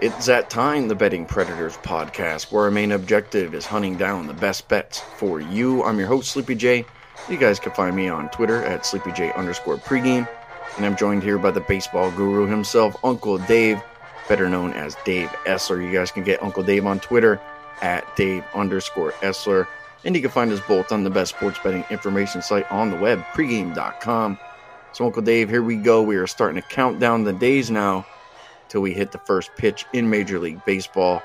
[0.00, 4.34] It's that time, the Betting Predators podcast, where our main objective is hunting down the
[4.34, 5.84] best bets for you.
[5.84, 6.84] I'm your host, Sleepy J.
[7.28, 10.28] You guys can find me on Twitter at SleepyJ underscore pregame.
[10.76, 13.80] And I'm joined here by the baseball guru himself, Uncle Dave,
[14.28, 15.80] better known as Dave Essler.
[15.80, 17.40] You guys can get Uncle Dave on Twitter
[17.80, 19.68] at Dave underscore Essler.
[20.04, 22.96] And you can find us both on the best sports betting information site on the
[22.96, 24.40] web, pregame.com.
[24.92, 26.02] So, Uncle Dave, here we go.
[26.02, 28.04] We are starting to count down the days now
[28.68, 31.22] till we hit the first pitch in Major League Baseball.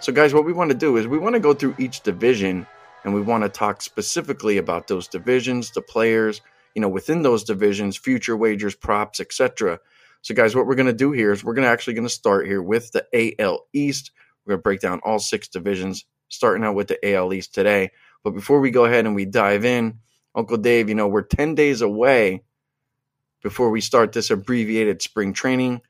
[0.00, 2.66] So, guys, what we want to do is we want to go through each division
[3.04, 6.40] and we want to talk specifically about those divisions, the players,
[6.74, 9.78] you know, within those divisions, future wagers, props, etc.
[10.22, 12.12] So, guys, what we're going to do here is we're going to actually going to
[12.12, 13.06] start here with the
[13.38, 14.10] AL East.
[14.44, 17.90] We're going to break down all six divisions, starting out with the AL East today.
[18.22, 19.98] But before we go ahead and we dive in,
[20.34, 22.42] Uncle Dave, you know, we're 10 days away
[23.42, 25.82] before we start this abbreviated spring training,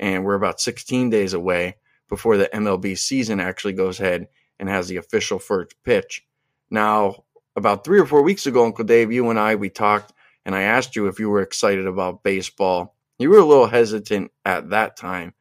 [0.00, 1.76] and we're about 16 days away
[2.08, 4.26] before the MLB season actually goes ahead
[4.58, 6.26] and has the official first pitch.
[6.70, 10.12] Now, about three or four weeks ago, Uncle Dave, you and I, we talked,
[10.44, 12.96] and I asked you if you were excited about baseball.
[13.18, 15.34] You were a little hesitant at that time,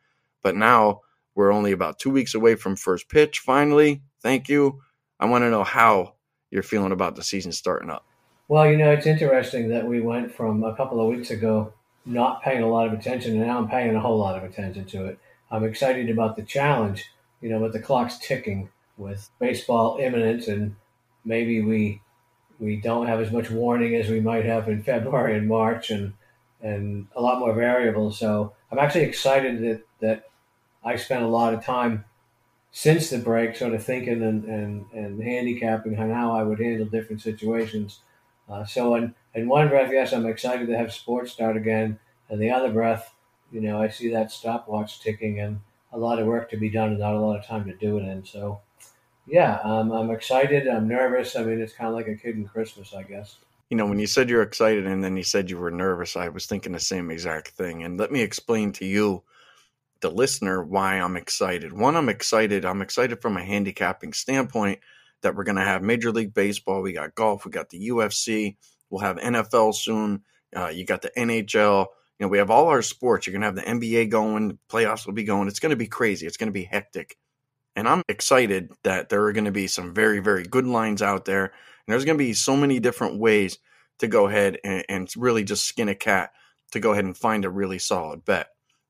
[0.43, 1.02] but now
[1.35, 3.39] we're only about two weeks away from first pitch.
[3.39, 4.81] Finally, thank you.
[5.19, 6.15] I want to know how
[6.52, 8.05] you're feeling about the season starting up.
[8.49, 11.73] Well, you know, it's interesting that we went from a couple of weeks ago
[12.09, 14.85] not paying a lot of attention, and now I'm paying a whole lot of attention
[14.85, 15.19] to it.
[15.52, 17.05] I'm excited about the challenge,
[17.41, 20.75] you know, but the clock's ticking with baseball imminent, and
[21.23, 22.02] maybe we
[22.59, 26.13] we don't have as much warning as we might have in February and March, and
[26.61, 28.17] and a lot more variables.
[28.17, 30.23] So I'm actually excited that that
[30.83, 32.05] I spent a lot of time
[32.71, 37.21] since the break, sort of thinking and, and, and handicapping how I would handle different
[37.21, 37.99] situations.
[38.50, 42.00] Uh, so in, in one breath, yes, I'm excited to have sports start again.
[42.30, 43.14] And the other breath,
[43.52, 45.59] you know, I see that stopwatch ticking and
[45.92, 47.97] a lot of work to be done and not a lot of time to do
[47.97, 48.23] it in.
[48.25, 48.59] So,
[49.27, 50.67] yeah, um, I'm excited.
[50.67, 51.36] I'm nervous.
[51.36, 53.38] I mean, it's kind of like a kid in Christmas, I guess.
[53.70, 56.30] You know, when you said you're excited and then you said you were nervous, I
[56.30, 57.83] was thinking the same exact thing.
[57.83, 59.23] And let me explain to you
[60.02, 61.73] the listener why I'm excited.
[61.73, 62.65] One, I'm excited.
[62.65, 64.80] I'm excited from a handicapping standpoint
[65.21, 66.81] that we're going to have Major League Baseball.
[66.81, 67.45] We got golf.
[67.45, 68.55] We got the UFC.
[68.89, 70.23] We'll have NFL soon.
[70.55, 71.87] Uh, you got the NHL.
[72.17, 73.27] You know, we have all our sports.
[73.27, 74.49] You're going to have the NBA going.
[74.49, 75.47] The playoffs will be going.
[75.47, 76.25] It's going to be crazy.
[76.25, 77.17] It's going to be hectic.
[77.75, 81.25] And I'm excited that there are going to be some very, very good lines out
[81.25, 81.45] there.
[81.45, 81.53] And
[81.87, 83.58] there's going to be so many different ways
[83.99, 86.31] to go ahead and, and really just skin a cat
[86.71, 88.47] to go ahead and find a really solid bet.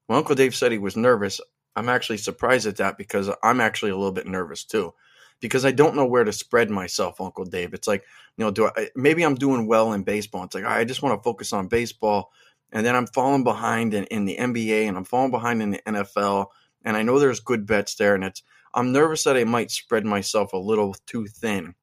[0.08, 1.40] When Uncle Dave said he was nervous,
[1.76, 4.94] I'm actually surprised at that because I'm actually a little bit nervous too.
[5.42, 7.74] Because I don't know where to spread myself, Uncle Dave.
[7.74, 8.04] It's like,
[8.38, 10.44] you know, do I maybe I'm doing well in baseball.
[10.44, 12.32] It's like I just want to focus on baseball.
[12.72, 15.82] And then I'm falling behind in, in the NBA and I'm falling behind in the
[15.88, 16.48] NFL.
[16.84, 18.16] And I know there's good bets there.
[18.16, 21.74] And it's I'm nervous that I might spread myself a little too thin.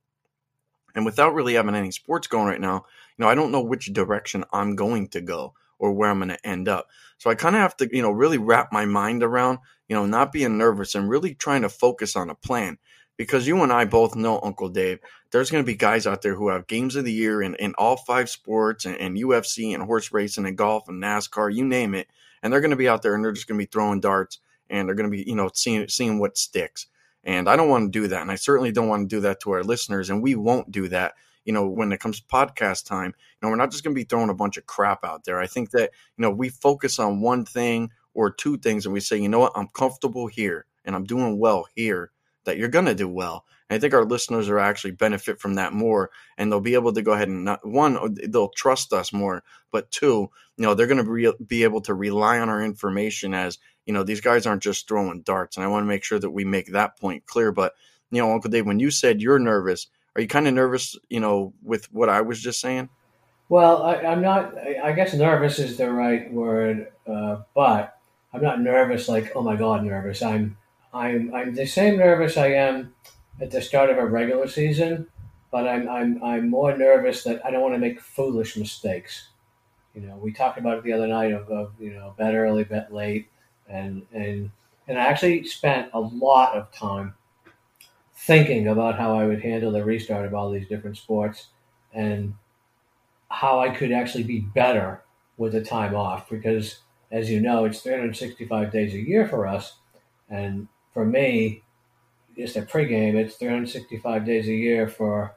[0.94, 2.84] And without really having any sports going right now,
[3.16, 6.30] you know, I don't know which direction I'm going to go or where I'm going
[6.30, 6.88] to end up.
[7.18, 10.06] So I kind of have to, you know, really wrap my mind around, you know,
[10.06, 12.78] not being nervous and really trying to focus on a plan.
[13.16, 14.98] Because you and I both know, Uncle Dave,
[15.30, 17.74] there's going to be guys out there who have games of the year in, in
[17.78, 21.94] all five sports and, and UFC and horse racing and golf and NASCAR, you name
[21.94, 22.08] it.
[22.42, 24.38] And they're going to be out there and they're just going to be throwing darts
[24.68, 26.86] and they're going to be, you know, seeing, seeing what sticks.
[27.24, 28.22] And I don't want to do that.
[28.22, 30.10] And I certainly don't want to do that to our listeners.
[30.10, 31.14] And we won't do that
[31.46, 33.98] you know, when it comes to podcast time, you know, we're not just going to
[33.98, 35.40] be throwing a bunch of crap out there.
[35.40, 39.00] I think that, you know, we focus on one thing or two things and we
[39.00, 42.10] say, you know what, I'm comfortable here and I'm doing well here,
[42.46, 43.44] that you're going to do well.
[43.68, 46.92] And I think our listeners are actually benefit from that more and they'll be able
[46.92, 50.86] to go ahead and not, one, they'll trust us more, but two, you know, they're
[50.86, 54.62] going to be able to rely on our information as, you know, these guys aren't
[54.62, 55.56] just throwing darts.
[55.56, 57.52] And I want to make sure that we make that point clear.
[57.52, 57.74] But,
[58.10, 61.20] you know, Uncle Dave, when you said you're nervous, are you kind of nervous, you
[61.20, 62.88] know, with what I was just saying?
[63.48, 64.54] Well, I, am not.
[64.82, 67.96] I guess nervous is the right word, uh, but
[68.32, 70.20] I'm not nervous like oh my god, nervous.
[70.20, 70.56] I'm
[70.96, 72.94] I'm I'm the same nervous I am
[73.40, 75.06] at the start of a regular season,
[75.50, 79.28] but I'm I'm I'm more nervous that I don't want to make foolish mistakes.
[79.94, 82.64] You know, we talked about it the other night of, of you know bet early,
[82.64, 83.28] bet late,
[83.68, 84.50] and and
[84.88, 87.14] and I actually spent a lot of time
[88.14, 91.48] thinking about how I would handle the restart of all these different sports
[91.92, 92.34] and
[93.30, 95.02] how I could actually be better
[95.36, 96.78] with the time off because
[97.10, 99.74] as you know it's 365 days a year for us
[100.30, 100.66] and
[100.96, 101.62] for me
[102.38, 105.34] just a pregame it's 365 days a year for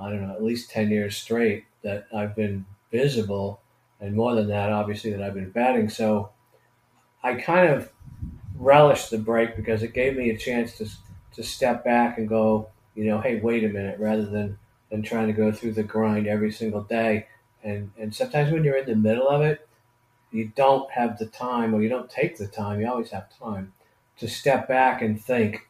[0.00, 3.60] I don't know at least 10 years straight that I've been visible
[4.00, 6.30] and more than that obviously that I've been batting so
[7.22, 7.92] I kind of
[8.56, 10.88] relished the break because it gave me a chance to
[11.34, 14.58] to step back and go, you know, hey, wait a minute, rather than
[14.90, 17.26] than trying to go through the grind every single day.
[17.62, 19.66] And and sometimes when you're in the middle of it,
[20.30, 22.80] you don't have the time, or you don't take the time.
[22.80, 23.72] You always have time
[24.18, 25.66] to step back and think,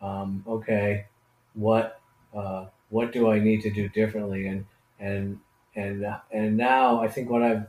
[0.00, 1.06] um, okay,
[1.54, 2.00] what
[2.34, 4.46] uh, what do I need to do differently?
[4.46, 4.66] And
[4.98, 5.40] and
[5.74, 7.66] and and now I think what I've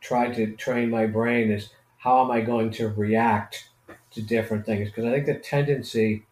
[0.00, 3.68] tried to train my brain is how am I going to react
[4.12, 4.88] to different things?
[4.88, 6.24] Because I think the tendency,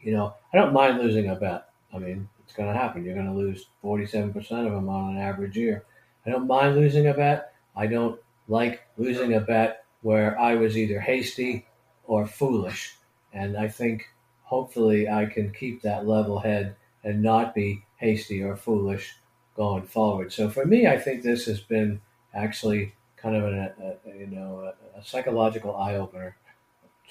[0.00, 1.68] you know, I don't mind losing a bet.
[1.92, 3.04] I mean, it's going to happen.
[3.04, 5.84] You're going to lose 47% of them on an average year.
[6.26, 7.52] I don't mind losing a bet.
[7.76, 11.66] I don't like losing a bet where I was either hasty
[12.06, 12.96] or foolish.
[13.32, 14.06] And I think
[14.42, 19.14] hopefully I can keep that level head and not be hasty or foolish
[19.56, 20.32] going forward.
[20.32, 22.00] So for me, I think this has been
[22.34, 23.74] actually kind of a,
[24.04, 26.36] a you know a, a psychological eye opener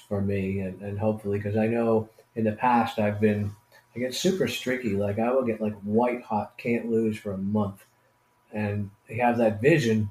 [0.08, 3.52] for me, and, and hopefully because I know in the past I've been
[3.96, 4.96] I get super streaky.
[4.96, 7.84] Like I will get like white hot, can't lose for a month,
[8.52, 10.10] and you have that vision,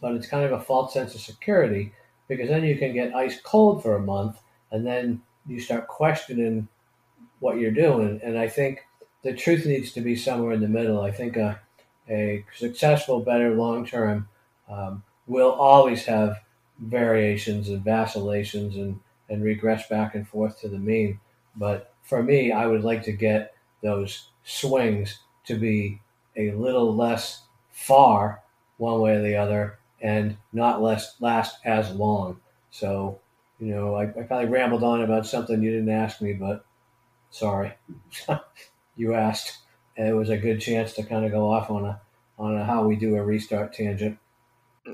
[0.00, 1.92] but it's kind of a false sense of security
[2.30, 4.38] because then you can get ice cold for a month,
[4.70, 6.68] and then you start questioning
[7.40, 8.20] what you're doing.
[8.22, 8.86] And I think
[9.22, 11.00] the truth needs to be somewhere in the middle.
[11.00, 11.60] I think a,
[12.08, 14.28] a successful, better long term
[14.68, 16.36] um, will always have
[16.78, 21.18] variations and vacillations and, and regress back and forth to the mean.
[21.56, 26.00] But for me, I would like to get those swings to be
[26.36, 27.42] a little less
[27.72, 28.44] far
[28.76, 32.40] one way or the other and not less last as long.
[32.70, 33.20] So,
[33.58, 36.64] you know, I, I probably rambled on about something you didn't ask me, but
[37.30, 37.74] sorry.
[38.96, 39.58] you asked.
[39.96, 42.00] And it was a good chance to kind of go off on a
[42.38, 44.18] on a how we do a restart tangent.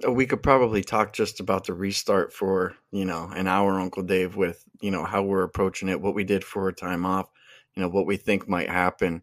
[0.09, 4.35] We could probably talk just about the restart for you know an hour, Uncle Dave,
[4.35, 7.31] with you know how we're approaching it, what we did for a time off,
[7.75, 9.23] you know what we think might happen,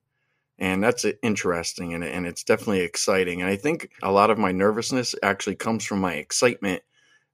[0.59, 3.41] and that's interesting and and it's definitely exciting.
[3.41, 6.83] And I think a lot of my nervousness actually comes from my excitement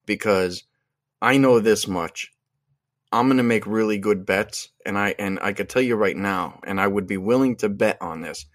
[0.06, 0.64] because
[1.22, 2.32] I know this much.
[3.12, 6.16] I'm going to make really good bets and I and I could tell you right
[6.16, 8.46] now and I would be willing to bet on this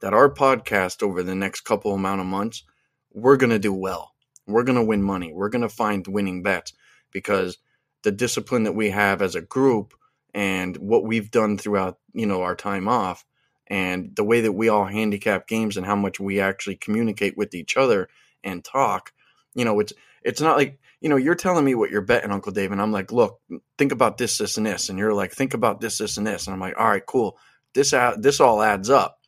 [0.00, 2.64] that our podcast over the next couple amount of months
[3.12, 4.14] we're going to do well.
[4.46, 5.32] We're going to win money.
[5.32, 6.72] We're going to find winning bets
[7.12, 7.58] because
[8.02, 9.94] the discipline that we have as a group
[10.32, 13.24] and what we've done throughout, you know, our time off
[13.70, 17.54] and the way that we all handicap games and how much we actually communicate with
[17.54, 18.08] each other
[18.44, 19.12] and talk,
[19.54, 22.52] you know, it's it's not like you know, you're telling me what you're betting, Uncle
[22.52, 23.40] Dave, and I'm like, look,
[23.78, 26.46] think about this, this, and this, and you're like, think about this, this, and this,
[26.46, 27.38] and I'm like, all right, cool.
[27.72, 29.20] This this all adds up,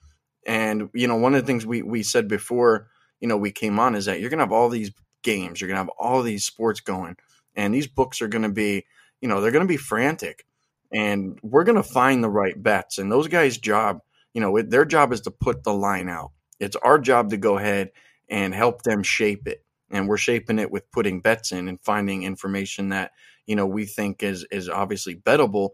[0.46, 2.88] and you know, one of the things we we said before,
[3.20, 4.90] you know, we came on is that you're gonna have all these
[5.22, 7.16] games, you're gonna have all these sports going,
[7.54, 8.84] and these books are gonna be,
[9.20, 10.44] you know, they're gonna be frantic,
[10.92, 14.00] and we're gonna find the right bets, and those guys' job,
[14.34, 16.32] you know, their job is to put the line out.
[16.58, 17.90] It's our job to go ahead
[18.28, 19.64] and help them shape it.
[19.90, 23.12] And we're shaping it with putting bets in and finding information that
[23.46, 25.70] you know we think is is obviously bettable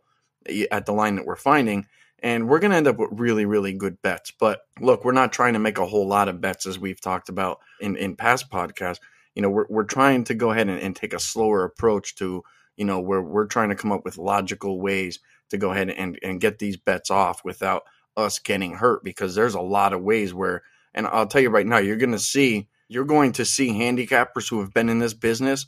[0.46, 1.86] eh, at the line that we're finding.
[2.20, 4.32] And we're going to end up with really really good bets.
[4.32, 7.28] But look we're not trying to make a whole lot of bets as we've talked
[7.28, 8.98] about in in past podcasts.
[9.36, 12.42] You know we're, we're trying to go ahead and, and take a slower approach to
[12.76, 16.18] you know where we're trying to come up with logical ways to go ahead and,
[16.22, 17.84] and get these bets off without
[18.18, 21.66] us getting hurt because there's a lot of ways where and i'll tell you right
[21.66, 25.14] now you're going to see you're going to see handicappers who have been in this
[25.14, 25.66] business,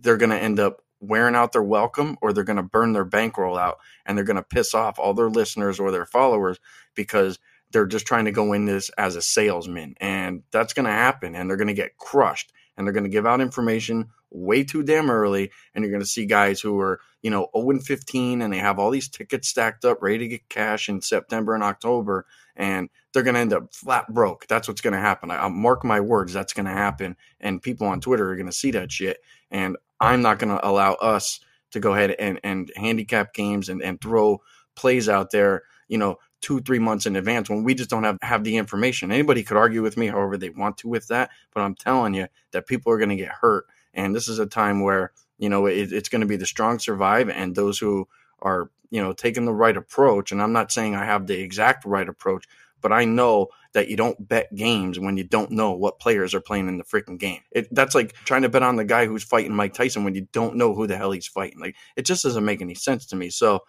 [0.00, 3.04] they're going to end up wearing out their welcome or they're going to burn their
[3.04, 6.58] bankroll out and they're going to piss off all their listeners or their followers
[6.94, 7.38] because
[7.70, 9.94] they're just trying to go in this as a salesman.
[10.00, 13.10] And that's going to happen and they're going to get crushed and they're going to
[13.10, 15.50] give out information way too damn early.
[15.74, 18.78] And you're going to see guys who are, you know, 0 15 and they have
[18.78, 22.26] all these tickets stacked up ready to get cash in September and October.
[22.56, 24.46] And they're going to end up flat broke.
[24.48, 25.30] That's what's going to happen.
[25.30, 26.32] I, will mark my words.
[26.32, 27.16] That's going to happen.
[27.40, 29.18] And people on Twitter are going to see that shit.
[29.50, 33.82] And I'm not going to allow us to go ahead and, and handicap games and,
[33.82, 34.40] and throw
[34.76, 38.18] plays out there, you know, two, three months in advance when we just don't have,
[38.20, 39.10] have the information.
[39.10, 41.30] Anybody could argue with me however they want to with that.
[41.54, 43.64] But I'm telling you that people are going to get hurt.
[43.94, 46.78] And this is a time where, you know, it, it's going to be the strong
[46.78, 48.08] survive and those who
[48.40, 50.32] are, you know, taking the right approach.
[50.32, 52.46] And I'm not saying I have the exact right approach,
[52.80, 56.40] but I know that you don't bet games when you don't know what players are
[56.40, 57.40] playing in the freaking game.
[57.50, 60.28] It, that's like trying to bet on the guy who's fighting Mike Tyson when you
[60.32, 61.58] don't know who the hell he's fighting.
[61.58, 63.30] Like it just doesn't make any sense to me.
[63.30, 63.60] So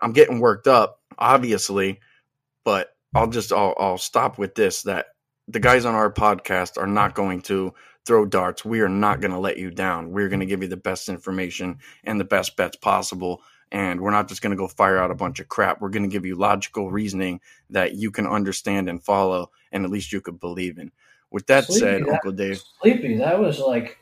[0.00, 2.00] I'm getting worked up, obviously,
[2.64, 5.06] but I'll just I'll, I'll stop with this that
[5.48, 7.72] the guys on our podcast are not going to
[8.08, 8.64] throw darts.
[8.64, 10.12] We are not going to let you down.
[10.12, 13.42] We're going to give you the best information and the best bets possible.
[13.70, 15.82] And we're not just going to go fire out a bunch of crap.
[15.82, 19.90] We're going to give you logical reasoning that you can understand and follow, and at
[19.90, 20.90] least you could believe in.
[21.30, 22.62] With that Sleepy, said, that, Uncle Dave.
[22.80, 23.98] Sleepy, that was like,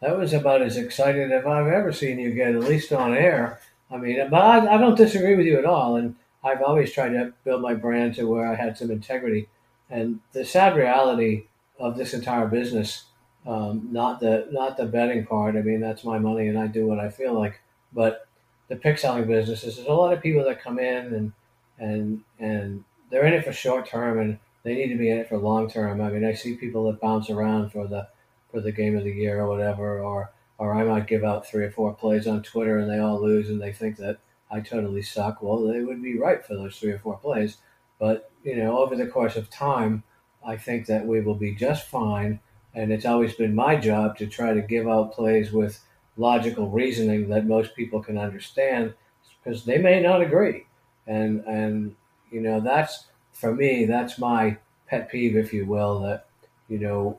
[0.00, 3.60] that was about as excited as I've ever seen you get, at least on air.
[3.90, 5.96] I mean, but I, I don't disagree with you at all.
[5.96, 9.50] And I've always tried to build my brand to where I had some integrity.
[9.90, 11.48] And the sad reality
[11.78, 13.04] of this entire business,
[13.46, 15.56] um, not the not the betting part.
[15.56, 17.60] I mean, that's my money, and I do what I feel like.
[17.92, 18.26] But
[18.68, 21.32] the pick selling business is there's a lot of people that come in and
[21.78, 25.28] and and they're in it for short term, and they need to be in it
[25.28, 26.00] for long term.
[26.00, 28.08] I mean, I see people that bounce around for the
[28.50, 30.30] for the game of the year or whatever, or
[30.60, 33.48] or I might give out three or four plays on Twitter and they all lose
[33.48, 34.18] and they think that
[34.50, 35.40] I totally suck.
[35.40, 37.56] Well, they would be right for those three or four plays.
[37.98, 40.02] But, you know, over the course of time,
[40.44, 42.40] I think that we will be just fine.
[42.74, 45.80] And it's always been my job to try to give out plays with
[46.16, 48.94] logical reasoning that most people can understand
[49.42, 50.66] because they may not agree.
[51.06, 51.96] And, and,
[52.30, 56.26] you know, that's, for me, that's my pet peeve, if you will, that,
[56.68, 57.18] you know,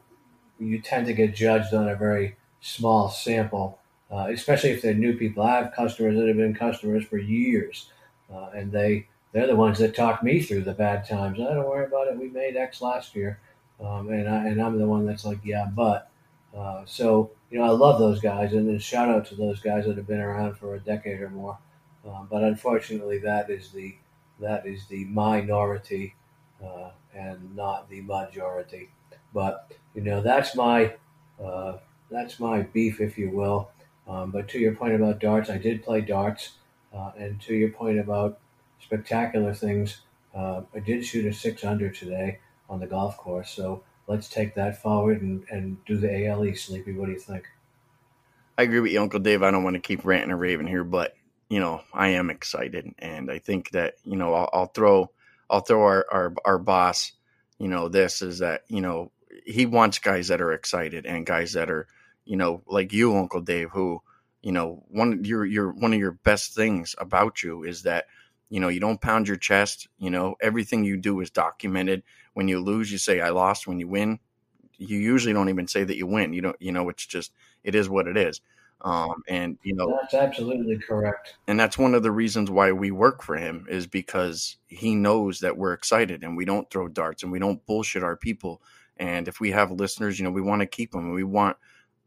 [0.60, 3.80] you tend to get judged on a very small sample,
[4.12, 5.44] uh, especially if they're new people.
[5.44, 7.92] I have customers that have been customers for years,
[8.34, 11.40] uh, and they they're the ones that talk me through the bad times.
[11.40, 12.18] I don't worry about it.
[12.18, 13.40] We made X last year,
[13.84, 16.08] um, and I and I'm the one that's like, yeah, but.
[16.54, 19.86] Uh, so you know, I love those guys, and then shout out to those guys
[19.86, 21.58] that have been around for a decade or more.
[22.06, 23.96] Um, but unfortunately, that is the
[24.40, 26.16] that is the minority
[26.64, 28.90] uh, and not the majority.
[29.34, 30.96] But you know, that's my
[31.44, 31.78] uh,
[32.10, 33.72] that's my beef, if you will.
[34.08, 36.54] Um, but to your point about darts, I did play darts,
[36.94, 38.40] uh, and to your point about
[38.82, 40.02] spectacular things,
[40.36, 42.40] uh, I did shoot a six under today
[42.72, 43.52] on the golf course.
[43.52, 46.94] So let's take that forward and, and do the ALE, Sleepy.
[46.94, 47.46] What do you think?
[48.58, 49.44] I agree with you, Uncle Dave.
[49.44, 51.14] I don't want to keep ranting and raving here, but
[51.50, 55.12] you know, I am excited, and I think that you know, I'll, I'll throw,
[55.50, 57.12] I'll throw our, our our boss,
[57.60, 59.12] you know, this is that you know
[59.46, 61.88] he wants guys that are excited and guys that are
[62.26, 64.02] you know, like you, Uncle Dave, who,
[64.42, 68.06] you know, one your your one of your best things about you is that,
[68.50, 69.88] you know, you don't pound your chest.
[70.00, 72.04] You know, everything you do is documented.
[72.34, 73.68] When you lose, you say I lost.
[73.68, 74.20] When you win,
[74.78, 76.34] you usually don't even say that you win.
[76.34, 77.32] You don't, you know, it's just
[77.64, 78.42] it is what it is.
[78.84, 81.36] Um, and you know that's absolutely correct.
[81.48, 85.40] And that's one of the reasons why we work for him is because he knows
[85.42, 88.62] that we're excited and we don't throw darts and we don't bullshit our people.
[88.98, 91.14] And if we have listeners, you know, we want to keep them.
[91.14, 91.58] We want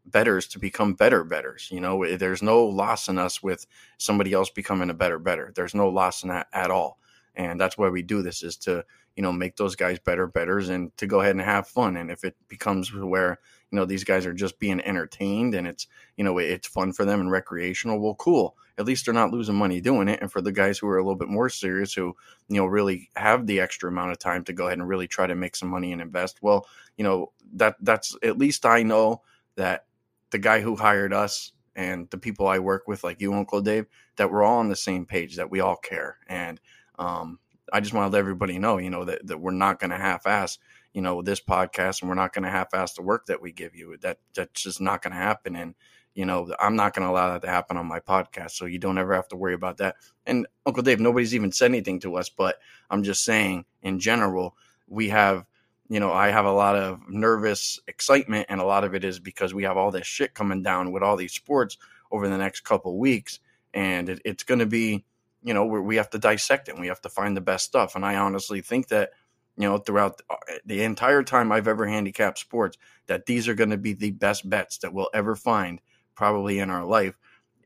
[0.05, 1.69] betters to become better betters.
[1.71, 3.65] You know, there's no loss in us with
[3.97, 5.51] somebody else becoming a better better.
[5.55, 6.99] There's no loss in that at all.
[7.35, 8.83] And that's why we do this is to,
[9.15, 11.97] you know, make those guys better betters and to go ahead and have fun.
[11.97, 13.39] And if it becomes where,
[13.71, 15.87] you know, these guys are just being entertained and it's,
[16.17, 18.55] you know, it's fun for them and recreational, well, cool.
[18.77, 20.19] At least they're not losing money doing it.
[20.21, 22.15] And for the guys who are a little bit more serious, who,
[22.49, 25.27] you know, really have the extra amount of time to go ahead and really try
[25.27, 29.21] to make some money and invest, well, you know, that that's at least I know
[29.55, 29.85] that
[30.31, 33.85] the guy who hired us and the people I work with, like you, Uncle Dave,
[34.17, 36.17] that we're all on the same page, that we all care.
[36.27, 36.59] And
[36.99, 37.39] um,
[37.71, 39.97] I just want to let everybody know, you know, that, that we're not going to
[39.97, 40.59] half ass,
[40.93, 43.51] you know, this podcast and we're not going to half ass the work that we
[43.51, 43.97] give you.
[43.97, 45.55] That That's just not going to happen.
[45.55, 45.75] And,
[46.13, 48.51] you know, I'm not going to allow that to happen on my podcast.
[48.51, 49.95] So you don't ever have to worry about that.
[50.25, 52.57] And Uncle Dave, nobody's even said anything to us, but
[52.89, 54.55] I'm just saying in general,
[54.87, 55.45] we have
[55.87, 59.19] you know, I have a lot of nervous excitement, and a lot of it is
[59.19, 61.77] because we have all this shit coming down with all these sports
[62.11, 63.39] over the next couple weeks,
[63.73, 65.05] and it, it's going to be,
[65.45, 66.71] you know, we have to dissect it.
[66.71, 69.11] and We have to find the best stuff, and I honestly think that,
[69.55, 70.35] you know, throughout uh,
[70.65, 74.49] the entire time I've ever handicapped sports, that these are going to be the best
[74.49, 75.79] bets that we'll ever find,
[76.15, 77.13] probably in our life.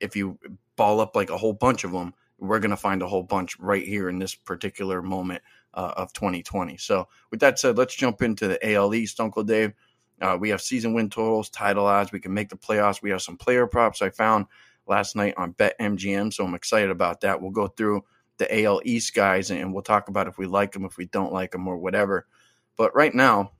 [0.01, 0.38] If you
[0.75, 3.57] ball up like a whole bunch of them, we're going to find a whole bunch
[3.59, 5.41] right here in this particular moment
[5.74, 6.75] uh, of 2020.
[6.75, 9.71] So, with that said, let's jump into the AL East, Uncle Dave.
[10.21, 12.12] Uh, we have season win totals, title odds.
[12.12, 13.01] We can make the playoffs.
[13.01, 14.48] We have some player props I found
[14.89, 17.41] last night on BetMGM, so I'm excited about that.
[17.41, 18.03] We'll go through
[18.38, 21.34] the AL East guys and we'll talk about if we like them, if we don't
[21.34, 22.27] like them, or whatever.
[22.75, 23.51] But right now,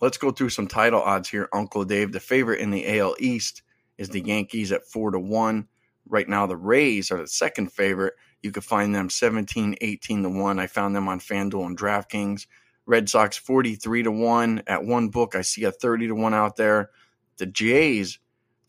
[0.00, 2.12] let's go through some title odds here, Uncle Dave.
[2.12, 3.62] The favorite in the AL East
[3.98, 5.68] is the Yankees at four to one.
[6.08, 10.28] Right now, the Rays are the second favorite you could find them 17, 18 to
[10.28, 10.58] 1.
[10.58, 12.46] I found them on FanDuel and DraftKings.
[12.86, 15.36] Red Sox 43 to 1 at one book.
[15.36, 16.90] I see a 30 to 1 out there.
[17.38, 18.18] The Jays,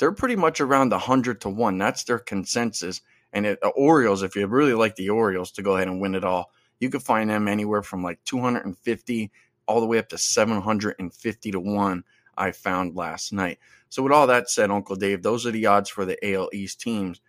[0.04, 1.78] they're pretty much around 100 to 1.
[1.78, 3.00] That's their consensus.
[3.32, 6.14] And it, the Orioles, if you really like the Orioles to go ahead and win
[6.14, 9.32] it all, you could find them anywhere from like 250
[9.66, 12.04] all the way up to 750 to 1
[12.38, 13.60] I found last night.
[13.88, 16.82] So, with all that said, Uncle Dave, those are the odds for the AL East
[16.82, 17.22] teams.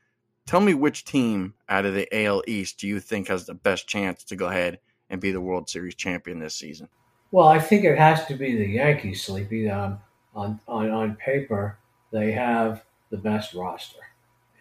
[0.45, 3.87] Tell me which team out of the AL East do you think has the best
[3.87, 6.89] chance to go ahead and be the World Series champion this season?
[7.31, 9.71] Well, I think it has to be the Yankees, Sleepy.
[9.71, 10.01] Um,
[10.35, 11.79] on, on, on paper,
[12.15, 13.99] they have the best roster.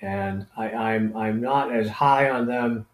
[0.02, 2.88] And I, I'm, I'm not as high on them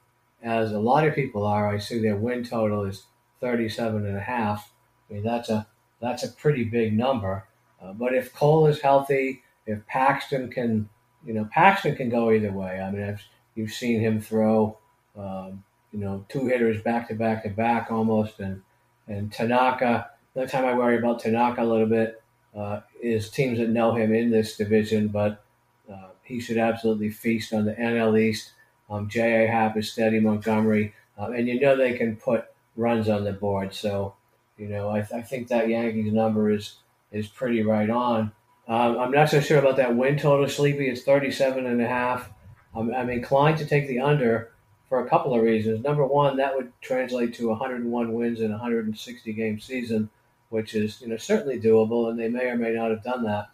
[0.43, 1.73] as a lot of people are.
[1.73, 3.05] I see their win total is
[3.39, 4.71] 37 and a half.
[5.09, 5.65] I mean, that's a,
[6.01, 7.45] that's a pretty big number.
[7.81, 10.89] Uh, but if Cole is healthy, if Paxton can,
[11.25, 12.81] you know, Paxton can go either way.
[12.81, 13.21] I mean, I've,
[13.55, 14.77] you've seen him throw,
[15.17, 15.63] um,
[15.93, 18.61] you know, two hitters back to back to back almost, and
[19.07, 20.09] and Tanaka.
[20.35, 22.21] The time I worry about Tanaka a little bit
[22.55, 25.43] uh, is teams that know him in this division, but
[25.91, 28.51] uh, he should absolutely feast on the NL East.
[28.89, 29.47] Um, J.A.
[29.47, 33.73] Happ is steady, Montgomery, uh, and you know they can put runs on the board.
[33.73, 34.15] So,
[34.57, 36.75] you know, I, I think that Yankees number is
[37.11, 38.31] is pretty right on.
[38.67, 40.87] Um, I'm not so sure about that win total, Sleepy.
[40.87, 42.29] It's 37 and a half.
[42.75, 44.51] I'm, I'm inclined to take the under
[44.87, 45.83] for a couple of reasons.
[45.83, 50.09] Number one, that would translate to 101 wins in a 160 game season,
[50.49, 53.49] which is you know certainly doable, and they may or may not have done that.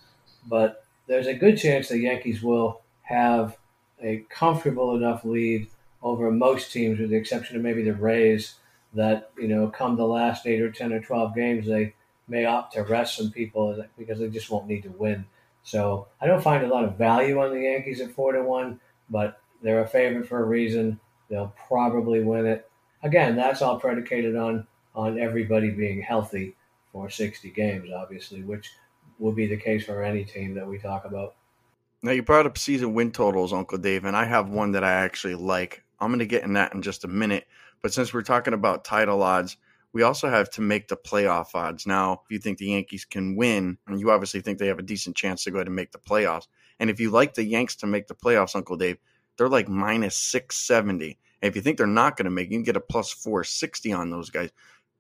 [0.48, 3.58] But there's a good chance the Yankees will have
[4.02, 5.68] a comfortable enough lead
[6.02, 8.56] over most teams, with the exception of maybe the Rays,
[8.94, 11.94] that you know come the last eight or ten or twelve games they
[12.28, 15.26] may opt to rest some people because they just won't need to win.
[15.64, 18.80] So I don't find a lot of value on the Yankees at four to one,
[19.10, 21.00] but they're a favorite for a reason.
[21.30, 22.70] They'll probably win it.
[23.04, 26.56] Again, that's all predicated on on everybody being healthy
[26.96, 28.72] for 60 games, obviously, which
[29.20, 31.36] would be the case for any team that we talk about.
[32.02, 34.94] Now you brought up season win totals, Uncle Dave, and I have one that I
[34.94, 35.84] actually like.
[36.00, 37.48] I'm going to get in that in just a minute.
[37.82, 39.58] But since we're talking about title odds,
[39.92, 41.86] we also have to make the playoff odds.
[41.86, 44.84] Now, if you think the Yankees can win, and you obviously think they have a
[44.84, 46.48] decent chance to go ahead and make the playoffs.
[46.80, 49.00] And if you like the Yanks to make the playoffs, Uncle Dave,
[49.38, 51.18] they're like minus 670.
[51.42, 53.92] And if you think they're not going to make, you can get a plus 460
[53.92, 54.52] on those guys.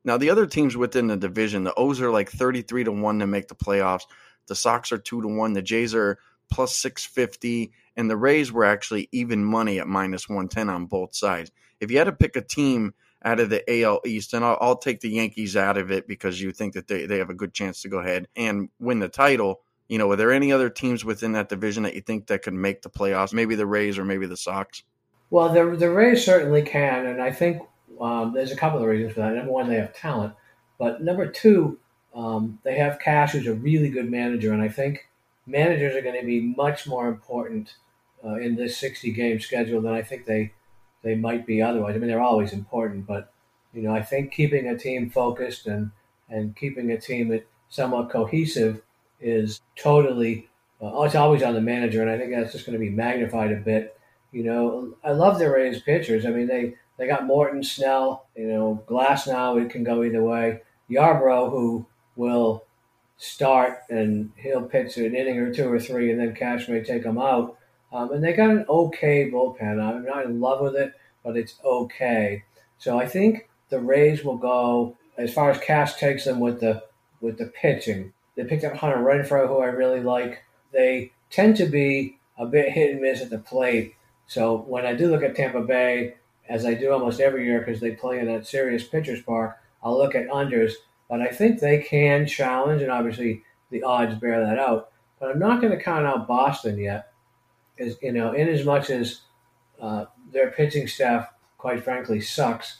[0.05, 3.27] Now, the other teams within the division, the O's are like 33 to 1 to
[3.27, 4.03] make the playoffs.
[4.47, 5.53] The Sox are 2 to 1.
[5.53, 6.19] The Jays are
[6.51, 7.71] plus 650.
[7.97, 11.51] And the Rays were actually even money at minus 110 on both sides.
[11.79, 14.77] If you had to pick a team out of the AL East, and I'll, I'll,
[14.77, 17.55] take the Yankees out of it because you think that they, they have a good
[17.55, 19.61] chance to go ahead and win the title.
[19.89, 22.53] You know, are there any other teams within that division that you think that could
[22.53, 23.33] make the playoffs?
[23.33, 24.83] Maybe the Rays or maybe the Sox.
[25.31, 27.63] Well, the the Rays certainly can, and I think
[27.99, 29.33] um, there's a couple of reasons for that.
[29.33, 30.33] Number one, they have talent,
[30.77, 31.79] but number two,
[32.13, 35.09] um, they have Cash, who's a really good manager, and I think
[35.45, 37.75] managers are going to be much more important
[38.23, 40.53] uh, in this 60 game schedule than I think they
[41.03, 41.95] they might be otherwise.
[41.95, 43.31] I mean, they're always important, but
[43.73, 45.91] you know, I think keeping a team focused and
[46.29, 48.81] and keeping a team somewhat cohesive
[49.19, 50.49] is totally
[50.81, 53.51] uh, it's always on the manager, and I think that's just going to be magnified
[53.51, 53.97] a bit.
[54.31, 56.25] You know, I love the Rays pitchers.
[56.25, 60.61] I mean, they they got Morton, Snell, you know, Glasnow, It can go either way.
[60.89, 62.63] Yarbrough, who will
[63.17, 67.03] start and he'll pitch an inning or two or three, and then Cash may take
[67.03, 67.57] him out.
[67.91, 69.81] Um, and they got an okay bullpen.
[69.81, 72.43] I'm not in love with it, but it's okay.
[72.77, 76.83] So I think the Rays will go as far as Cash takes them with the
[77.21, 78.13] with the pitching.
[78.35, 80.43] They picked up Hunter Renfroe, who I really like.
[80.71, 83.95] They tend to be a bit hit and miss at the plate.
[84.27, 86.15] So when I do look at Tampa Bay,
[86.49, 89.97] as I do almost every year because they play in that serious Pitchers Park, I'll
[89.97, 90.73] look at unders.
[91.09, 94.91] But I think they can challenge, and obviously the odds bear that out.
[95.19, 97.11] But I'm not going to count out Boston yet
[97.77, 99.21] is you know, in as much as
[99.81, 102.79] uh, their pitching staff, quite frankly, sucks.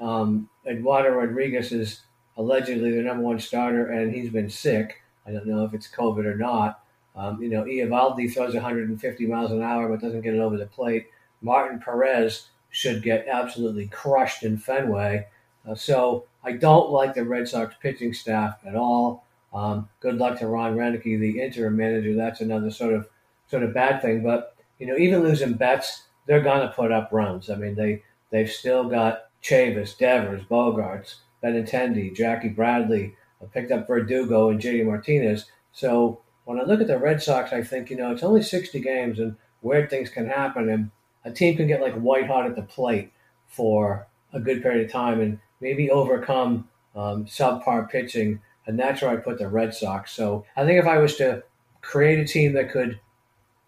[0.00, 2.02] Um, Eduardo Rodriguez is
[2.36, 5.02] allegedly their number one starter, and he's been sick.
[5.26, 6.82] I don't know if it's COVID or not.
[7.16, 10.66] Um, you know, Eovaldi throws 150 miles an hour but doesn't get it over the
[10.66, 11.08] plate.
[11.42, 15.26] Martin Perez should get absolutely crushed in Fenway.
[15.66, 19.26] Uh, so I don't like the Red Sox pitching staff at all.
[19.52, 22.14] Um, good luck to Ron Roenicke, the interim manager.
[22.14, 23.08] That's another sort of
[23.46, 24.22] sort of bad thing.
[24.22, 27.50] But you know, even losing Betts, they're gonna put up runs.
[27.50, 33.86] I mean, they they've still got Chavis, Devers, Bogaerts, Benintendi, Jackie Bradley, I picked up
[33.86, 35.46] Verdugo and JD Martinez.
[35.72, 38.80] So when I look at the Red Sox, I think you know it's only 60
[38.80, 40.90] games and weird things can happen, and
[41.28, 43.12] a team can get like white hot at the plate
[43.46, 49.10] for a good period of time and maybe overcome um, subpar pitching, and that's where
[49.10, 50.12] I put the Red Sox.
[50.12, 51.42] So I think if I was to
[51.80, 52.98] create a team that could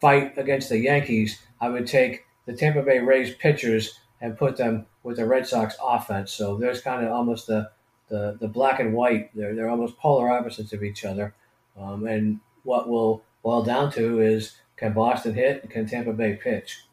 [0.00, 4.86] fight against the Yankees, I would take the Tampa Bay Rays pitchers and put them
[5.02, 6.32] with the Red Sox offense.
[6.32, 7.70] So there's kind of almost the,
[8.08, 9.34] the, the black and white.
[9.34, 11.34] They're they're almost polar opposites of each other.
[11.78, 15.68] Um, and what will boil down to is can Boston hit?
[15.70, 16.84] Can Tampa Bay pitch?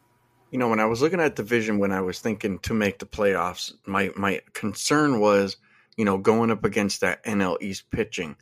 [0.50, 2.98] You know, when I was looking at the division, when I was thinking to make
[2.98, 5.56] the playoffs, my my concern was,
[5.96, 8.36] you know, going up against that NL East pitching.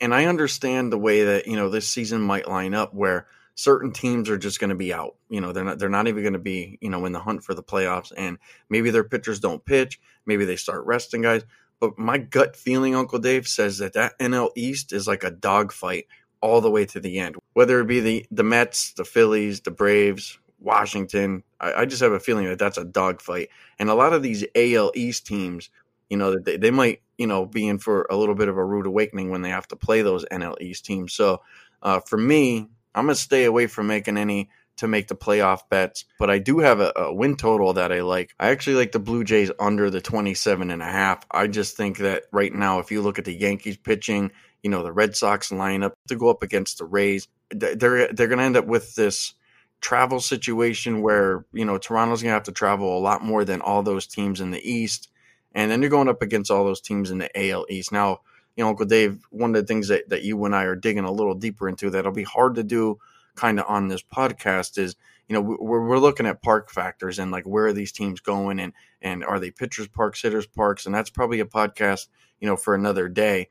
[0.00, 3.92] And I understand the way that you know this season might line up, where certain
[3.92, 5.16] teams are just going to be out.
[5.28, 7.42] You know, they're not they're not even going to be you know in the hunt
[7.42, 10.00] for the playoffs, and maybe their pitchers don't pitch.
[10.26, 11.44] Maybe they start resting guys.
[11.80, 16.06] But my gut feeling, Uncle Dave, says that that NL East is like a dogfight
[16.40, 17.36] all the way to the end.
[17.54, 22.12] Whether it be the the Mets, the Phillies, the Braves, Washington, I, I just have
[22.12, 23.50] a feeling that that's a dogfight.
[23.78, 25.70] And a lot of these AL East teams,
[26.08, 28.64] you know, they, they might you know be in for a little bit of a
[28.64, 31.12] rude awakening when they have to play those NL East teams.
[31.12, 31.42] So
[31.82, 36.04] uh, for me, I'm gonna stay away from making any to make the playoff bets,
[36.18, 38.34] but I do have a, a, win total that I like.
[38.40, 41.24] I actually like the Blue Jays under the 27 and a half.
[41.30, 44.82] I just think that right now, if you look at the Yankees pitching, you know,
[44.82, 48.56] the Red Sox lineup to go up against the Rays, they're, they're going to end
[48.56, 49.34] up with this
[49.84, 53.60] travel situation where, you know, Toronto's going to have to travel a lot more than
[53.60, 55.10] all those teams in the East.
[55.54, 57.92] And then you're going up against all those teams in the AL East.
[57.92, 58.22] Now,
[58.56, 61.04] you know, Uncle Dave, one of the things that, that you and I are digging
[61.04, 62.98] a little deeper into that'll be hard to do
[63.34, 64.96] kind of on this podcast is
[65.28, 68.60] you know we're, we're looking at park factors and like where are these teams going
[68.60, 72.06] and and are they pitchers parks hitters parks and that's probably a podcast
[72.40, 73.48] you know for another day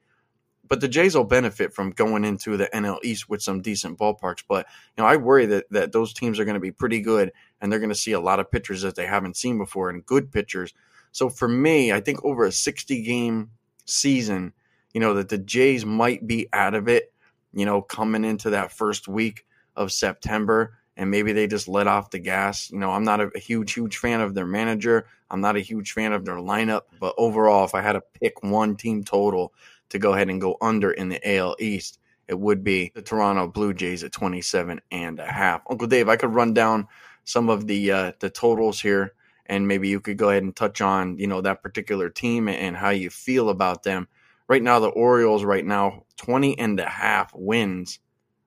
[0.73, 4.43] but the Jays will benefit from going into the NL East with some decent ballparks.
[4.47, 4.65] But
[4.97, 7.31] you know, I worry that that those teams are going to be pretty good,
[7.61, 10.03] and they're going to see a lot of pitchers that they haven't seen before, and
[10.03, 10.73] good pitchers.
[11.11, 13.51] So for me, I think over a sixty game
[13.85, 14.51] season,
[14.95, 17.13] you know, that the Jays might be out of it.
[17.53, 22.11] You know, coming into that first week, of September and maybe they just let off
[22.11, 22.69] the gas.
[22.69, 25.07] You know, I'm not a, a, huge, huge fan of their manager.
[25.29, 26.81] I'm not a huge fan of their lineup.
[26.99, 29.53] But overall, if I had to pick one team total
[29.93, 33.47] to go ahead and go under in the AL East, it would be the Toronto
[33.47, 35.61] Blue Jays at 27 and a half.
[35.69, 36.87] Uncle Dave, I could run down
[37.23, 39.13] some of the uh, the totals here,
[39.45, 42.75] and maybe you could go ahead and touch on you know that particular team and
[42.75, 44.07] how you feel about them.
[44.47, 47.99] Right now, the Orioles right now 20 and a half wins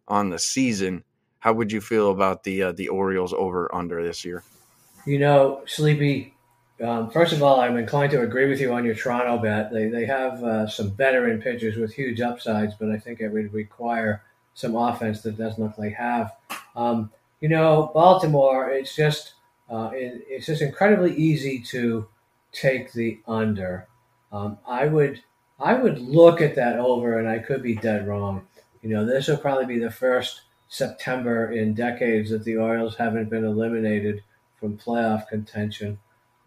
[0.07, 1.03] on the season
[1.47, 4.43] how would you feel about the uh, the Orioles over under this year?
[5.07, 6.35] You know, Sleepy.
[6.81, 9.73] Um, first of all, I'm inclined to agree with you on your Toronto bet.
[9.73, 13.53] They they have uh, some veteran pitchers with huge upsides, but I think it would
[13.55, 14.23] require
[14.55, 16.35] some offense that doesn't look like have.
[16.75, 17.11] Um,
[17.41, 18.71] you know, Baltimore.
[18.71, 19.35] It's just
[19.71, 22.09] uh, it, it's just incredibly easy to
[22.53, 23.87] take the under.
[24.31, 25.23] Um, I would
[25.59, 28.47] I would look at that over, and I could be dead wrong.
[28.83, 33.31] You know, this will probably be the first September in decades that the Orioles haven't
[33.31, 34.23] been eliminated
[34.61, 35.99] from playoff contention.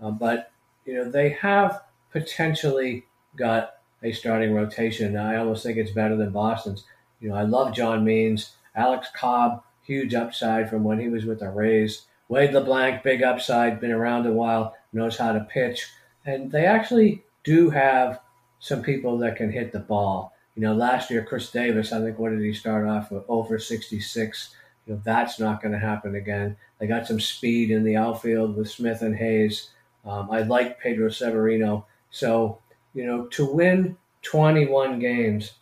[0.01, 0.51] Uh, but,
[0.85, 1.81] you know, they have
[2.11, 5.17] potentially got a starting rotation.
[5.17, 6.85] I almost think it's better than Boston's.
[7.19, 11.39] You know, I love John Means, Alex Cobb, huge upside from when he was with
[11.39, 12.05] the Rays.
[12.29, 15.87] Wade LeBlanc, big upside, been around a while, knows how to pitch.
[16.25, 18.19] And they actually do have
[18.59, 20.33] some people that can hit the ball.
[20.55, 23.23] You know, last year, Chris Davis, I think, what did he start off with?
[23.27, 24.55] Over 66.
[24.85, 26.57] You know, that's not going to happen again.
[26.79, 29.69] They got some speed in the outfield with Smith and Hays.
[30.05, 31.85] Um, I like Pedro Severino.
[32.11, 32.59] So,
[32.93, 35.53] you know, to win 21 games,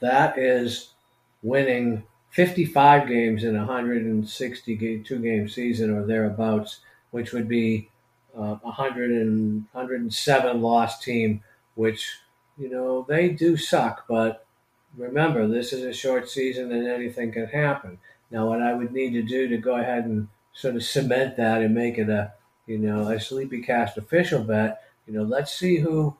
[0.00, 0.90] that is
[1.42, 7.88] winning 55 games in a 162 game season or thereabouts, which would be
[8.36, 11.42] uh, 100 and, 107 lost team,
[11.76, 12.18] which
[12.56, 14.46] you know, they do suck, but
[14.96, 17.98] remember, this is a short season and anything can happen.
[18.30, 21.62] Now, what I would need to do to go ahead and sort of cement that
[21.62, 22.32] and make it a,
[22.66, 26.16] you know, a sleepy cast official bet, you know, let's see who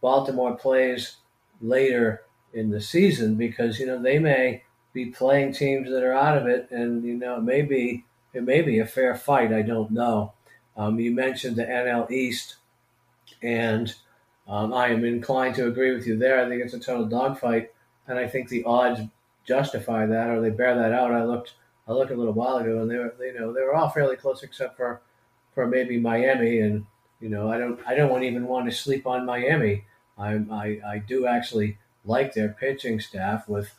[0.00, 1.16] Baltimore plays
[1.60, 6.38] later in the season because, you know, they may be playing teams that are out
[6.38, 9.52] of it and, you know, it may be, it may be a fair fight.
[9.52, 10.32] I don't know.
[10.76, 12.56] Um, you mentioned the NL East
[13.42, 13.94] and,
[14.48, 16.44] um, I am inclined to agree with you there.
[16.44, 17.70] I think it's a total dogfight,
[18.06, 19.00] and I think the odds
[19.44, 21.12] justify that or they bear that out.
[21.12, 21.54] I looked
[21.86, 24.16] I looked a little while ago, and they were you know they were all fairly
[24.16, 25.02] close except for
[25.58, 26.86] for maybe Miami, and
[27.18, 29.84] you know I don't I don't even want to sleep on Miami.
[30.16, 33.74] I I, I do actually like their pitching staff with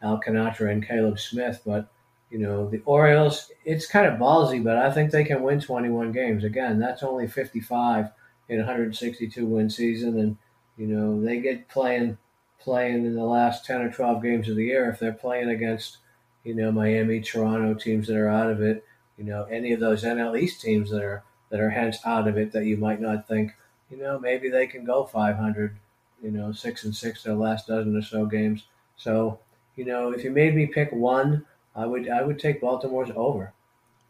[0.00, 1.92] Al Alcantara and Caleb Smith, but
[2.30, 6.12] you know the Orioles it's kind of ballsy, but I think they can win 21
[6.12, 6.44] games.
[6.44, 8.08] Again, that's only 55
[8.48, 10.38] in 162 win season, and
[10.78, 12.16] you know they get playing
[12.58, 15.98] playing in the last 10 or 12 games of the year if they're playing against
[16.42, 18.82] you know Miami, Toronto teams that are out of it,
[19.22, 22.36] you know any of those NL East teams that are that are hence out of
[22.36, 23.52] it that you might not think
[23.92, 25.76] you know, maybe they can go 500,
[26.22, 28.64] you know, six and six their last dozen or so games.
[28.96, 29.38] So,
[29.76, 31.44] you know, if you made me pick one,
[31.76, 33.52] I would I would take Baltimore's over.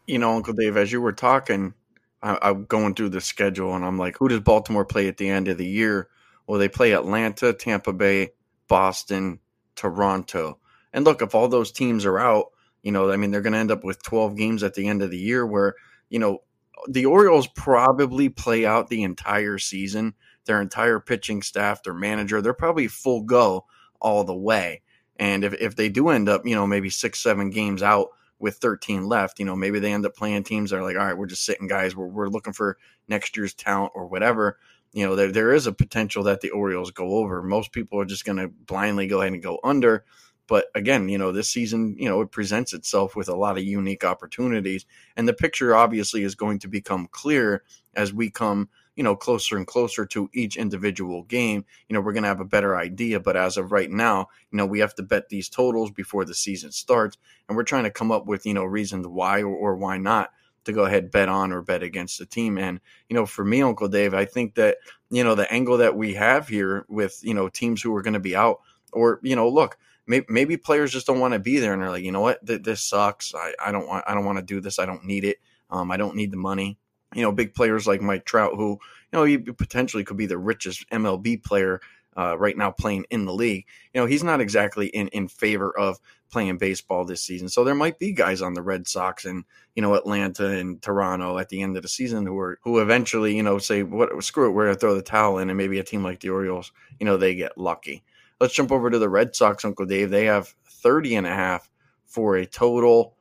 [0.07, 1.73] You know, Uncle Dave, as you were talking,
[2.21, 5.29] I, am going through the schedule and I'm like, who does Baltimore play at the
[5.29, 6.07] end of the year?
[6.47, 8.31] Well, they play Atlanta, Tampa Bay,
[8.69, 9.39] Boston,
[9.75, 10.59] Toronto.
[10.93, 12.51] And look, if all those teams are out,
[12.83, 15.01] you know, I mean, they're going to end up with 12 games at the end
[15.01, 15.75] of the year where,
[16.09, 16.39] you know,
[16.87, 20.13] the Orioles probably play out the entire season,
[20.45, 23.65] their entire pitching staff, their manager, they're probably full go
[23.99, 24.81] all the way.
[25.17, 28.57] And if, if they do end up, you know, maybe six, seven games out with
[28.57, 31.17] 13 left, you know, maybe they end up playing teams that are like, all right,
[31.17, 34.57] we're just sitting guys, we're, we're looking for next year's talent or whatever.
[34.91, 37.41] You know, there, there is a potential that the Orioles go over.
[37.41, 40.03] Most people are just going to blindly go ahead and go under.
[40.47, 43.63] But again, you know, this season, you know, it presents itself with a lot of
[43.63, 44.85] unique opportunities.
[45.15, 47.63] And the picture obviously is going to become clear
[47.95, 51.65] as we come, you know, closer and closer to each individual game.
[51.87, 53.19] You know, we're going to have a better idea.
[53.19, 56.35] But as of right now, you know, we have to bet these totals before the
[56.35, 57.17] season starts.
[57.47, 60.31] And we're trying to come up with, you know, reasons why or, or why not
[60.65, 62.57] to go ahead bet on or bet against the team.
[62.57, 62.79] And
[63.09, 64.77] you know, for me, Uncle Dave, I think that
[65.09, 68.13] you know the angle that we have here with you know teams who are going
[68.13, 69.77] to be out, or you know, look,
[70.07, 72.45] maybe, maybe players just don't want to be there and they're like, you know what,
[72.45, 73.33] Th- this sucks.
[73.35, 74.79] I, I don't want I don't want to do this.
[74.79, 75.37] I don't need it.
[75.69, 76.77] Um, I don't need the money.
[77.15, 78.79] You know, big players like Mike Trout, who you
[79.19, 81.79] know he potentially could be the richest MLB player
[82.17, 83.65] uh, right now playing in the league.
[83.93, 85.99] You know, he's not exactly in in favor of
[86.31, 87.49] playing baseball this season.
[87.49, 89.43] So there might be guys on the Red Sox and
[89.75, 93.35] you know Atlanta and Toronto at the end of the season who are who eventually
[93.35, 95.83] you know say what screw it we're gonna throw the towel in and maybe a
[95.83, 98.03] team like the Orioles you know they get lucky.
[98.43, 100.09] Let's jump over to the Red Sox, Uncle Dave.
[100.09, 101.71] They have 30 and a half
[102.05, 103.15] for a total.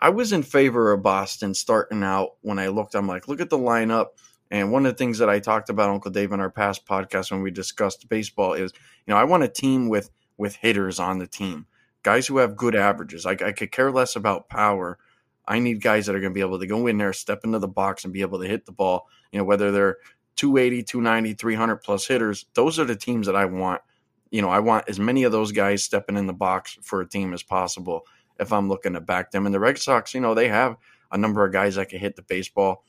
[0.00, 2.96] I was in favor of Boston starting out when I looked.
[2.96, 4.06] I'm like, look at the lineup.
[4.50, 7.30] And one of the things that I talked about, Uncle Dave, in our past podcast
[7.30, 8.72] when we discussed baseball is,
[9.06, 11.66] you know, I want a team with with hitters on the team,
[12.02, 13.26] guys who have good averages.
[13.26, 14.98] I, I could care less about power.
[15.46, 17.60] I need guys that are going to be able to go in there, step into
[17.60, 19.06] the box, and be able to hit the ball.
[19.30, 19.98] You know, whether they're
[20.34, 23.82] 280, 290, 300 plus hitters, those are the teams that I want
[24.30, 27.08] you know, I want as many of those guys stepping in the box for a
[27.08, 28.04] team as possible
[28.38, 29.46] if I'm looking to back them.
[29.46, 30.76] And the Red Sox, you know, they have
[31.10, 32.84] a number of guys that can hit the baseball.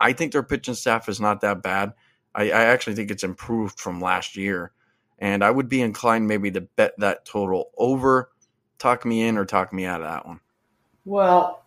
[0.00, 1.92] I think their pitching staff is not that bad.
[2.34, 4.72] I, I actually think it's improved from last year.
[5.18, 8.30] And I would be inclined maybe to bet that total over.
[8.78, 10.40] Talk me in or talk me out of that one.
[11.04, 11.64] Well,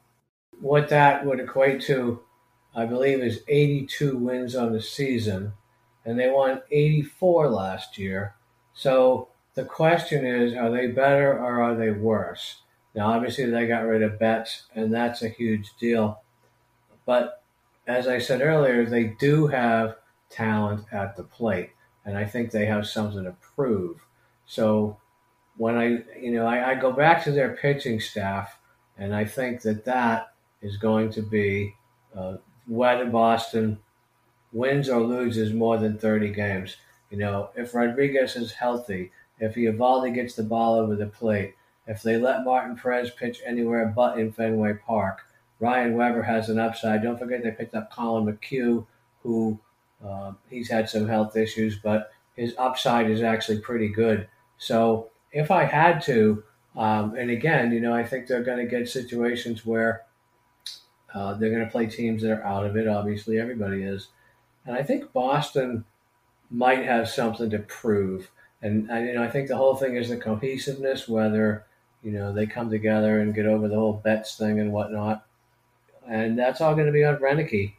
[0.59, 2.21] what that would equate to,
[2.75, 5.53] I believe, is 82 wins on the season.
[6.03, 8.35] And they won 84 last year.
[8.75, 12.61] So the question is, are they better or are they worse?
[12.93, 16.21] Now, obviously, they got rid of Betts, and that's a huge deal.
[17.05, 17.41] But
[17.87, 19.95] as I said earlier, they do have
[20.29, 21.71] talent at the plate,
[22.05, 24.05] and I think they have something to prove.
[24.45, 24.97] So
[25.57, 28.59] when I, you know, I, I go back to their pitching staff,
[28.97, 31.75] and I think that that is going to be
[32.15, 33.79] uh, whether Boston
[34.53, 36.77] wins or loses more than 30 games.
[37.15, 41.55] You know, if Rodriguez is healthy, if Eovaldi gets the ball over the plate,
[41.87, 45.21] if they let Martin Perez pitch anywhere but in Fenway Park,
[45.61, 47.01] Ryan Weber has an upside.
[47.01, 48.85] Don't forget they picked up Collin McHugh,
[49.23, 49.57] who
[50.05, 54.27] uh, he's had some health issues, but his upside is actually pretty good.
[54.57, 56.43] So if I had to,
[56.75, 60.01] um, and again, you know, I think they're going to get situations where
[61.13, 62.89] uh, they're going to play teams that are out of it.
[62.89, 64.09] Obviously, everybody is,
[64.65, 65.85] and I think Boston
[66.49, 68.31] might have something to prove.
[68.61, 71.65] And, and you know, I think the whole thing is the cohesiveness, whether
[72.03, 75.25] you know they come together and get over the whole Betts thing and whatnot.
[76.07, 77.73] And that's all going to be on Roenicke.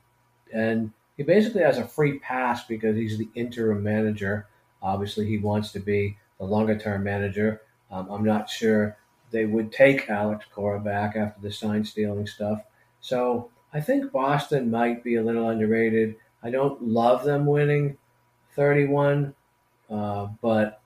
[0.52, 4.46] And he basically has a free pass because he's the interim manager.
[4.82, 7.62] Obviously, he wants to be the longer term manager.
[7.90, 8.96] Um, I'm not sure
[9.30, 12.62] they would take Alex Cora back after the sign stealing stuff.
[13.00, 16.16] So I think Boston might be a little underrated.
[16.42, 17.96] I don't love them winning,
[18.56, 19.34] 31,
[19.90, 20.80] uh, but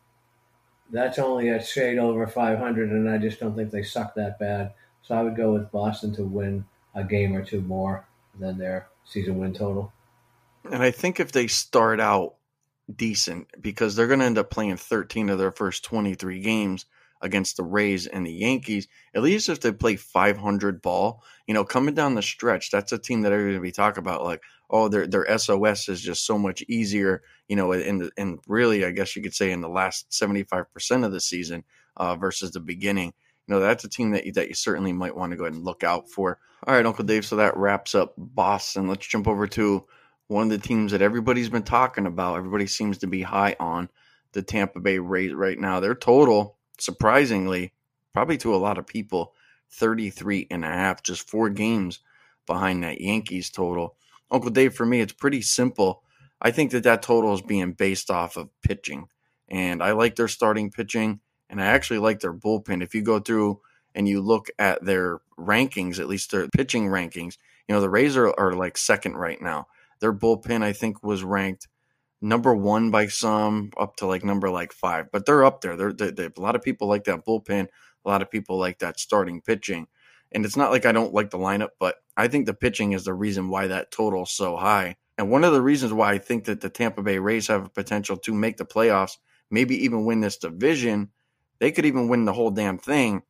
[0.93, 4.75] that's only a shade over 500, and I just don't think they suck that bad.
[5.03, 8.07] So I would go with Boston to win a game or two more
[8.39, 9.93] than their season win total.
[10.71, 12.35] And I think if they start out
[12.95, 16.87] decent, because they're going to end up playing 13 of their first 23 games
[17.23, 21.65] against the Rays and the Yankees, at least if they play 500 ball, you know,
[21.65, 24.25] coming down the stretch, that's a team that everybody be talking about.
[24.25, 28.85] Like, oh, their their SOS is just so much easier, you know, in and really,
[28.85, 31.65] I guess you could say in the last 75% of the season
[31.97, 33.13] uh, versus the beginning.
[33.47, 35.55] You know, that's a team that you, that you certainly might want to go ahead
[35.55, 36.39] and look out for.
[36.67, 37.25] All right, Uncle Dave.
[37.25, 38.87] So that wraps up Boston.
[38.87, 39.85] Let's jump over to
[40.31, 43.89] one of the teams that everybody's been talking about, everybody seems to be high on
[44.33, 45.81] the Tampa Bay Rays right now.
[45.81, 47.73] Their total, surprisingly,
[48.13, 49.35] probably to a lot of people,
[49.73, 51.99] 33 and a half, just four games
[52.47, 53.97] behind that Yankees total.
[54.31, 56.03] Uncle Dave, for me, it's pretty simple.
[56.41, 59.09] I think that that total is being based off of pitching.
[59.49, 62.83] And I like their starting pitching, and I actually like their bullpen.
[62.83, 63.61] If you go through
[63.95, 67.37] and you look at their rankings, at least their pitching rankings,
[67.69, 69.67] you know, the Rays are, are like second right now.
[70.01, 71.69] Their bullpen, I think, was ranked
[72.23, 75.77] number one by some, up to like number like five, but they're up there.
[75.77, 77.67] They're, they, they, a lot of people like that bullpen.
[78.05, 79.87] A lot of people like that starting pitching.
[80.33, 83.05] And it's not like I don't like the lineup, but I think the pitching is
[83.05, 84.97] the reason why that total is so high.
[85.19, 87.71] And one of the reasons why I think that the Tampa Bay Rays have a
[87.71, 89.19] potential to make the playoffs,
[89.51, 91.11] maybe even win this division,
[91.59, 93.23] they could even win the whole damn thing,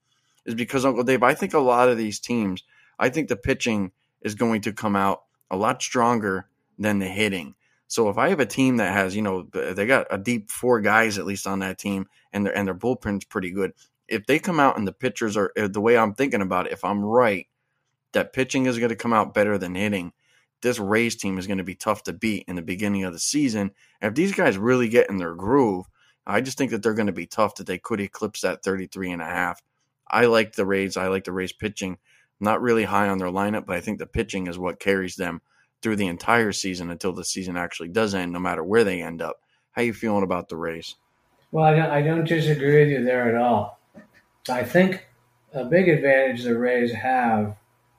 [0.47, 2.63] is because Uncle Dave, I think a lot of these teams,
[2.99, 7.55] I think the pitching is going to come out a lot stronger than the hitting.
[7.89, 10.81] So if I have a team that has, you know, they got a deep four
[10.81, 13.73] guys at least on that team, and their and their bullpen's pretty good.
[14.11, 16.73] If they come out and the pitchers are eh, the way I'm thinking about it,
[16.73, 17.47] if I'm right,
[18.13, 20.13] that pitching is going to come out better than hitting.
[20.63, 23.19] This Rays team is going to be tough to beat in the beginning of the
[23.19, 23.71] season.
[24.01, 25.87] And if these guys really get in their groove,
[26.27, 29.13] I just think that they're going to be tough that they could eclipse that 33
[29.13, 29.63] and a half.
[30.09, 30.97] I like the Rays.
[30.97, 31.99] I like the Rays pitching.
[32.41, 35.41] not really high on their lineup, but I think the pitching is what carries them
[35.83, 39.23] through the entire season until the season actually does end, no matter where they end
[39.23, 39.41] up.
[39.73, 40.97] How you feeling about the Rays?
[41.53, 43.80] Well, I don't, I don't disagree with you there at all.
[44.51, 45.07] I think
[45.53, 47.57] a big advantage the Rays have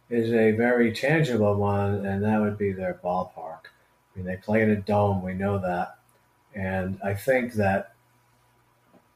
[0.09, 3.65] is a very tangible one, and that would be their ballpark.
[3.65, 5.97] I mean, they play in a dome, we know that.
[6.53, 7.93] And I think that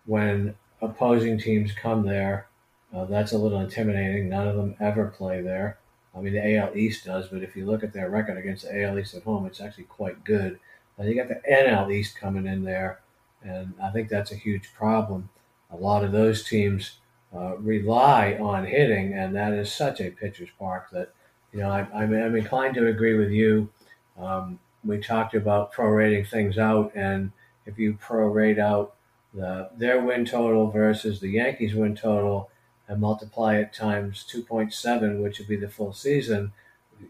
[0.06, 2.48] when opposing teams come there,
[2.94, 4.30] uh, that's a little intimidating.
[4.30, 5.78] None of them ever play there.
[6.16, 8.84] I mean, the AL East does, but if you look at their record against the
[8.84, 10.60] AL East at home, it's actually quite good.
[10.98, 13.02] And you got the NL East coming in there,
[13.44, 15.28] and I think that's a huge problem.
[15.70, 17.00] A lot of those teams
[17.36, 21.14] uh, rely on hitting, and that is such a pitcher's park that,
[21.52, 23.70] you know, I, I'm, I'm inclined to agree with you.
[24.18, 27.32] Um, we talked about prorating things out, and
[27.66, 28.96] if you prorate out
[29.34, 32.50] the, their win total versus the Yankees win total
[32.88, 36.54] and multiply it times 2.7, which would be the full season,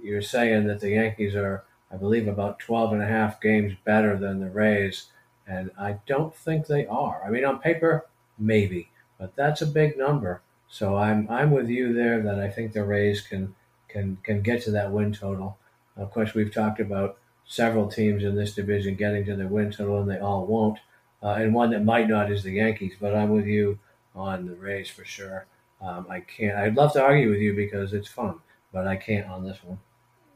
[0.01, 4.17] you're saying that the Yankees are, I believe, about 12 and a half games better
[4.17, 5.07] than the Rays.
[5.45, 7.21] And I don't think they are.
[7.23, 8.07] I mean, on paper,
[8.39, 10.41] maybe but that's a big number.
[10.67, 13.55] So I'm I'm with you there that I think the Rays can
[13.87, 15.57] can can get to that win total.
[15.97, 20.01] Of course, we've talked about several teams in this division getting to the win total,
[20.01, 20.79] and they all won't.
[21.23, 22.95] Uh, and one that might not is the Yankees.
[22.99, 23.79] But I'm with you
[24.15, 25.45] on the Rays for sure.
[25.81, 26.57] Um, I can't.
[26.57, 28.39] I'd love to argue with you because it's fun,
[28.73, 29.79] but I can't on this one.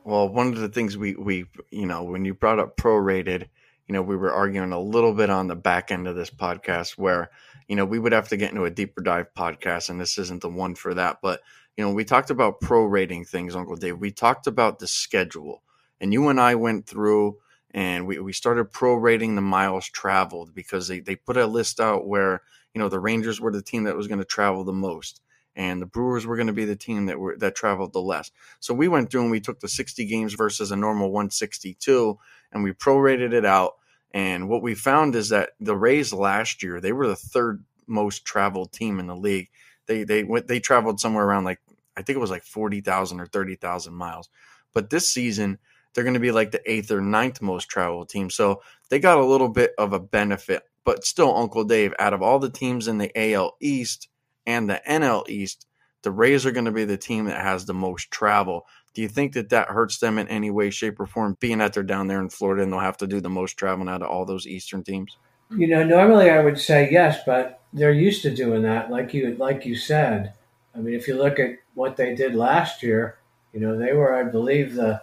[0.03, 3.47] Well, one of the things we we you know when you brought up prorated,
[3.89, 6.91] you know we were arguing a little bit on the back end of this podcast
[6.91, 7.29] where
[7.69, 10.41] you know, we would have to get into a deeper dive podcast, and this isn't
[10.41, 11.19] the one for that.
[11.21, 11.41] But,
[11.77, 13.99] you know, we talked about prorating things, Uncle Dave.
[13.99, 15.61] We talked about the schedule,
[16.01, 17.37] and you and I went through
[17.71, 22.07] and we, we started prorating the miles traveled because they, they put a list out
[22.07, 22.41] where,
[22.73, 25.21] you know, the Rangers were the team that was going to travel the most
[25.55, 28.31] and the Brewers were going to be the team that were that traveled the less.
[28.59, 32.17] So we went through and we took the 60 games versus a normal 162
[32.51, 33.75] and we prorated it out
[34.11, 38.25] and what we found is that the Rays last year, they were the third most
[38.25, 39.49] traveled team in the league.
[39.85, 41.59] They they went they traveled somewhere around like
[41.95, 44.29] I think it was like 40,000 or 30,000 miles.
[44.73, 45.57] But this season,
[45.93, 48.29] they're going to be like the eighth or ninth most traveled team.
[48.29, 50.63] So they got a little bit of a benefit.
[50.85, 54.07] But still, Uncle Dave, out of all the teams in the AL East
[54.45, 55.67] and the NL East,
[56.03, 58.65] the Rays are going to be the team that has the most travel.
[58.99, 61.71] Do you think that that hurts them in any way, shape, or form, being that
[61.71, 64.09] they're down there in Florida and they'll have to do the most traveling out of
[64.09, 65.15] all those Eastern teams?
[65.55, 69.37] You know, normally I would say yes, but they're used to doing that, like you
[69.39, 70.33] like you said.
[70.75, 73.19] I mean, if you look at what they did last year,
[73.53, 75.01] you know, they were, I believe, the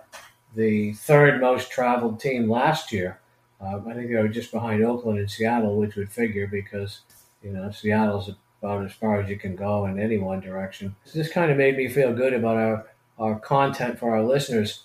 [0.54, 3.18] the third most traveled team last year.
[3.62, 7.00] Uh, I think they were just behind Oakland and Seattle, which would figure because
[7.42, 10.94] you know Seattle's about as far as you can go in any one direction.
[11.14, 12.86] This kind of made me feel good about our
[13.18, 14.84] our content for our listeners.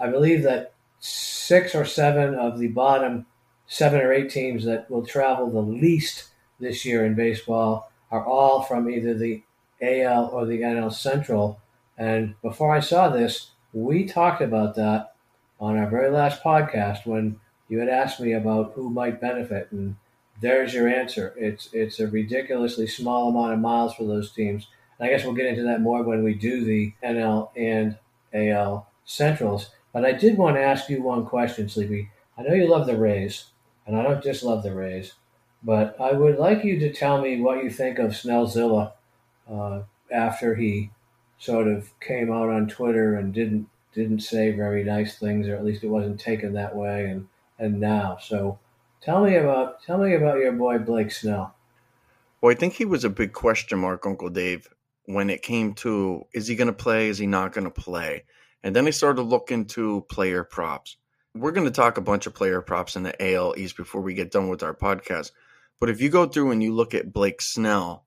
[0.00, 3.26] I believe that six or seven of the bottom
[3.72, 6.28] seven or eight teams that will travel the least
[6.60, 9.42] this year in baseball are all from either the
[9.80, 11.58] AL or the NL Central.
[11.96, 15.14] And before I saw this, we talked about that
[15.58, 19.96] on our very last podcast when you had asked me about who might benefit, and
[20.42, 21.34] there's your answer.
[21.38, 24.66] It's it's a ridiculously small amount of miles for those teams.
[25.02, 27.98] I guess we'll get into that more when we do the NL and
[28.32, 29.70] AL Centrals.
[29.92, 32.10] But I did want to ask you one question, Sleepy.
[32.38, 33.46] I know you love the Rays,
[33.84, 35.14] and I don't just love the Rays,
[35.62, 38.92] but I would like you to tell me what you think of Snellzilla
[39.50, 40.90] uh, after he
[41.38, 45.64] sort of came out on Twitter and didn't didn't say very nice things, or at
[45.64, 47.26] least it wasn't taken that way, and
[47.58, 48.18] and now.
[48.20, 48.60] So
[49.00, 51.54] tell me about tell me about your boy Blake Snell.
[52.40, 54.68] Well, I think he was a big question mark, Uncle Dave,
[55.06, 58.24] when it came to is he going to play, is he not going to play,
[58.62, 60.96] and then I started to look into player props.
[61.34, 64.14] We're going to talk a bunch of player props in the AL East before we
[64.14, 65.30] get done with our podcast.
[65.80, 68.04] But if you go through and you look at Blake Snell,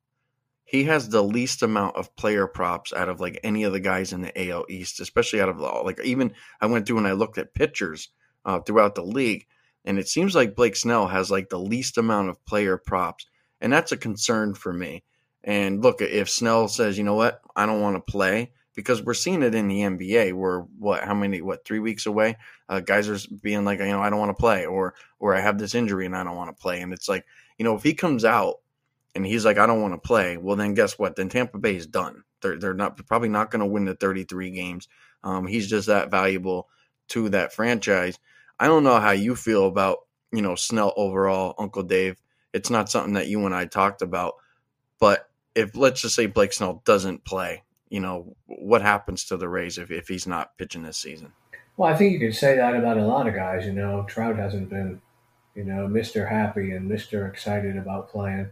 [0.64, 4.14] he has the least amount of player props out of like any of the guys
[4.14, 7.12] in the AL East, especially out of the like even I went through and I
[7.12, 8.10] looked at pitchers
[8.46, 9.46] uh, throughout the league,
[9.86, 13.28] and it seems like Blake Snell has like the least amount of player props,
[13.62, 15.04] and that's a concern for me.
[15.46, 19.14] And look, if Snell says, you know what, I don't want to play, because we're
[19.14, 20.34] seeing it in the NBA.
[20.34, 22.36] We're what, how many, what, three weeks away?
[22.68, 25.40] Uh, guys are being like, you know, I don't want to play, or or I
[25.40, 26.82] have this injury and I don't want to play.
[26.82, 27.26] And it's like,
[27.58, 28.56] you know, if he comes out
[29.14, 30.38] and he's like, I don't want to play.
[30.38, 31.16] Well, then guess what?
[31.16, 32.24] Then Tampa Bay is done.
[32.42, 34.88] They're they're not probably not going to win the 33 games.
[35.24, 36.68] Um, he's just that valuable
[37.10, 38.20] to that franchise.
[38.60, 40.00] I don't know how you feel about
[40.32, 42.22] you know Snell overall, Uncle Dave.
[42.52, 44.36] It's not something that you and I talked about,
[45.00, 49.50] but if let's just say Blake Snell doesn't play, you know what happens to the
[49.50, 51.32] Rays if, if he's not pitching this season?
[51.78, 53.66] Well, I think you could say that about a lot of guys.
[53.66, 55.02] You know, Trout hasn't been,
[55.56, 58.52] you know, Mister Happy and Mister Excited about playing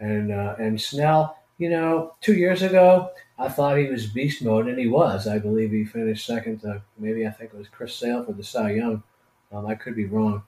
[0.00, 4.66] and uh, and Snell, you know, two years ago, I thought he was beast mode,
[4.66, 5.28] and he was.
[5.28, 8.44] I believe he finished second to maybe I think it was Chris Sale for the
[8.44, 9.02] Cy Young.
[9.52, 10.42] Um, I could be wrong.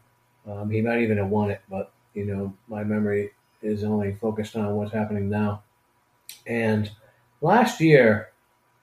[0.46, 3.30] Um, he might even have won it, but you know, my memory
[3.62, 5.62] is only focused on what's happening now.
[6.46, 6.90] And
[7.40, 8.30] last year,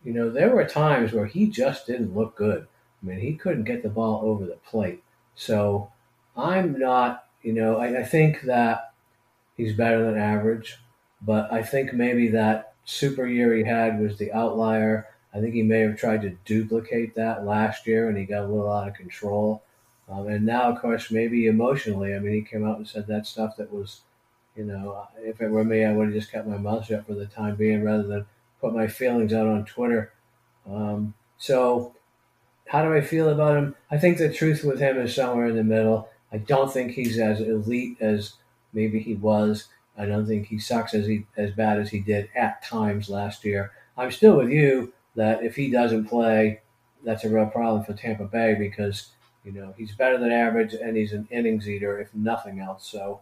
[0.04, 2.68] you know, there were times where he just didn't look good.
[3.02, 5.04] I mean, he couldn't get the ball over the plate.
[5.36, 5.92] So
[6.36, 8.94] I'm not, you know, I, I think that
[9.56, 10.78] he's better than average.
[11.22, 15.08] But I think maybe that super year he had was the outlier.
[15.34, 18.48] I think he may have tried to duplicate that last year and he got a
[18.48, 19.64] little out of control.
[20.10, 23.26] Um, and now, of course, maybe emotionally, I mean, he came out and said that
[23.26, 24.02] stuff that was,
[24.56, 27.14] you know, if it were me, I would have just kept my mouth shut for
[27.14, 28.26] the time being rather than
[28.60, 30.14] put my feelings out on Twitter.
[30.70, 31.96] Um, so,
[32.68, 33.76] how do I feel about him?
[33.90, 36.10] I think the truth with him is somewhere in the middle.
[36.32, 38.34] I don't think he's as elite as
[38.74, 39.68] Maybe he was.
[39.98, 43.44] I don't think he sucks as he as bad as he did at times last
[43.44, 43.72] year.
[43.98, 46.62] I'm still with you that if he doesn't play,
[47.04, 49.10] that's a real problem for Tampa Bay because
[49.44, 52.88] you know he's better than average and he's an innings eater if nothing else.
[52.88, 53.20] So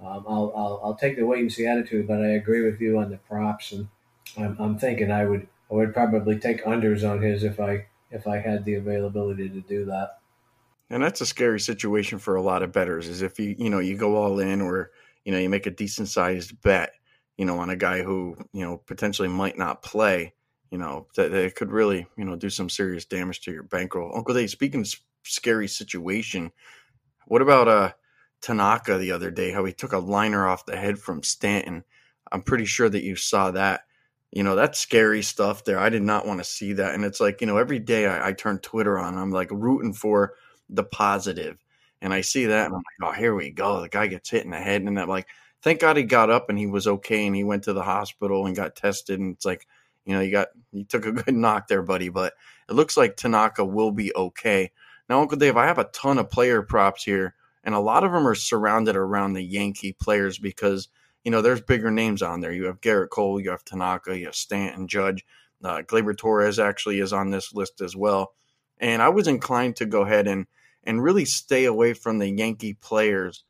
[0.00, 2.98] um, I'll, I'll I'll take the wait and see attitude, but I agree with you
[2.98, 3.88] on the props and
[4.36, 8.26] I'm, I'm thinking I would I would probably take unders on his if I if
[8.26, 10.18] I had the availability to do that.
[10.90, 13.08] And that's a scary situation for a lot of bettors.
[13.08, 14.90] Is if you you know you go all in or
[15.24, 16.92] you know you make a decent sized bet,
[17.36, 20.34] you know, on a guy who you know potentially might not play,
[20.70, 24.16] you know, that, that could really you know do some serious damage to your bankroll.
[24.16, 24.94] Uncle Dave, speaking of
[25.24, 26.52] scary situation,
[27.26, 27.92] what about uh
[28.46, 29.50] Tanaka the other day?
[29.50, 31.82] How he took a liner off the head from Stanton.
[32.30, 33.82] I'm pretty sure that you saw that.
[34.30, 35.80] You know, that's scary stuff there.
[35.80, 36.94] I did not want to see that.
[36.94, 39.92] And it's like, you know, every day I, I turn Twitter on, I'm like rooting
[39.92, 40.34] for
[40.68, 41.58] the positive.
[42.00, 43.80] And I see that and I'm like, oh, here we go.
[43.80, 44.82] The guy gets hit in the head.
[44.82, 45.26] And I'm like,
[45.62, 48.46] thank God he got up and he was okay and he went to the hospital
[48.46, 49.18] and got tested.
[49.18, 49.66] And it's like,
[50.04, 52.10] you know, you got, you took a good knock there, buddy.
[52.10, 52.34] But
[52.68, 54.70] it looks like Tanaka will be okay.
[55.08, 57.34] Now, Uncle Dave, I have a ton of player props here,
[57.66, 60.88] and a lot of them are surrounded around the Yankee players because,
[61.24, 62.52] you know, there's bigger names on there.
[62.52, 65.26] You have Gerrit Cole, you have Tanaka, you have Stanton, Judge.
[65.64, 68.34] Uh, Gleyber Torres actually is on this list as well.
[68.78, 70.46] And I was inclined to go ahead and
[70.84, 73.42] and really stay away from the Yankee players,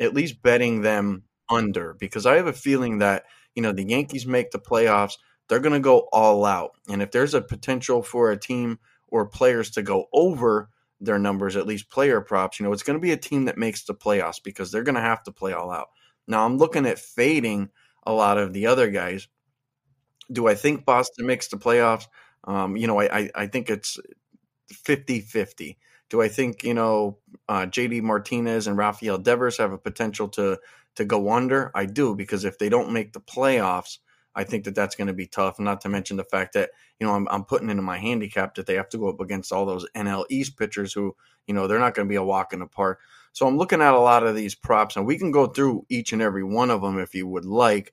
[0.00, 3.22] at least betting them under, because I have a feeling that,
[3.54, 6.72] you know, the Yankees make the playoffs, they're going to go all out.
[6.88, 10.70] And if there's a potential for a team or players to go over
[11.02, 13.58] their numbers, at least player props, you know, it's going to be a team that
[13.58, 15.88] makes the playoffs because they're going to have to play all out.
[16.26, 17.70] Now, I'm looking at fading
[18.04, 19.28] a lot of the other guys.
[20.30, 22.06] Do I think Boston makes the playoffs?
[22.44, 23.98] Um, you know, I, I, I think it's
[24.72, 25.78] 50 50.
[26.08, 30.58] Do I think you know uh, JD Martinez and Rafael Devers have a potential to
[30.96, 31.70] to go under?
[31.74, 33.98] I do because if they don't make the playoffs,
[34.34, 35.58] I think that that's going to be tough.
[35.58, 38.66] Not to mention the fact that you know I'm, I'm putting into my handicap that
[38.66, 41.14] they have to go up against all those NL East pitchers who
[41.46, 43.00] you know they're not going to be a walk in the park.
[43.32, 46.12] So I'm looking at a lot of these props, and we can go through each
[46.12, 47.92] and every one of them if you would like.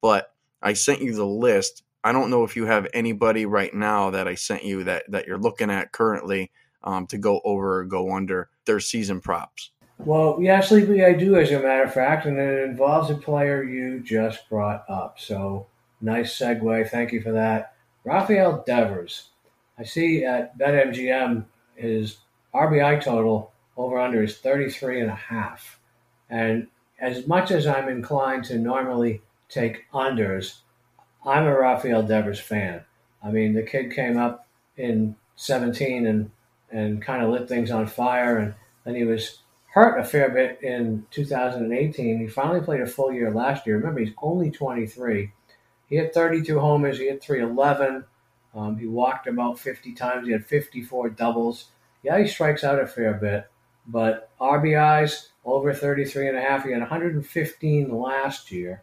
[0.00, 0.32] But
[0.62, 1.82] I sent you the list.
[2.02, 5.26] I don't know if you have anybody right now that I sent you that that
[5.26, 6.50] you're looking at currently
[6.82, 9.70] um, to go over or go under their season props?
[9.98, 13.62] Well, yes, Sleepy, I do, as a matter of fact, and it involves a player
[13.62, 15.18] you just brought up.
[15.18, 15.66] So
[16.00, 16.88] nice segue.
[16.88, 17.74] Thank you for that.
[18.04, 19.28] Rafael Devers.
[19.78, 21.44] I see at BetMGM
[21.74, 22.18] his
[22.54, 25.78] RBI total over under is 33 and a half.
[26.28, 26.68] And
[27.00, 30.60] as much as I'm inclined to normally take unders,
[31.26, 32.84] I'm a Rafael Devers fan.
[33.22, 34.46] I mean, the kid came up
[34.76, 36.30] in 17 and
[36.72, 39.40] and kind of lit things on fire, and then he was
[39.72, 42.20] hurt a fair bit in 2018.
[42.20, 43.76] He finally played a full year last year.
[43.76, 45.32] Remember, he's only 23.
[45.90, 46.98] He had 32 homers.
[46.98, 48.04] He had 311.
[48.54, 50.26] Um, he walked about 50 times.
[50.26, 51.72] He had 54 doubles.
[52.02, 53.50] Yeah, he strikes out a fair bit,
[53.86, 56.64] but RBIs over 33 and a half.
[56.64, 58.82] He had 115 last year.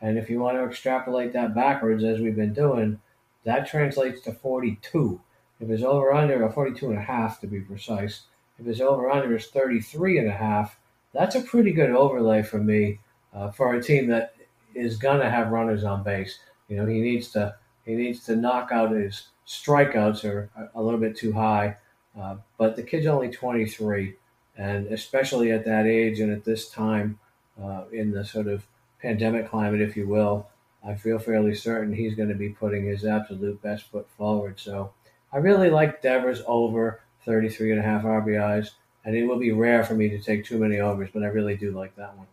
[0.00, 3.00] And if you want to extrapolate that backwards, as we've been doing,
[3.44, 5.20] that translates to 42.
[5.60, 8.22] If his over under, or 42 and a half to be precise,
[8.58, 10.78] if his over under is 33 and a half,
[11.12, 13.00] that's a pretty good overlay for me
[13.34, 14.34] uh, for a team that
[14.74, 16.38] is going to have runners on base.
[16.68, 21.00] You know, he needs to he needs to knock out his strikeouts are a little
[21.00, 21.76] bit too high.
[22.18, 24.14] Uh, but the kid's only 23,
[24.56, 27.18] and especially at that age and at this time
[27.62, 28.66] uh, in the sort of
[29.00, 30.48] pandemic climate, if you will,
[30.86, 34.58] I feel fairly certain he's going to be putting his absolute best foot forward.
[34.58, 34.92] So
[35.32, 38.70] I really like Devers over 33 and a half RBIs,
[39.04, 41.56] and it will be rare for me to take too many overs, but I really
[41.56, 42.26] do like that one.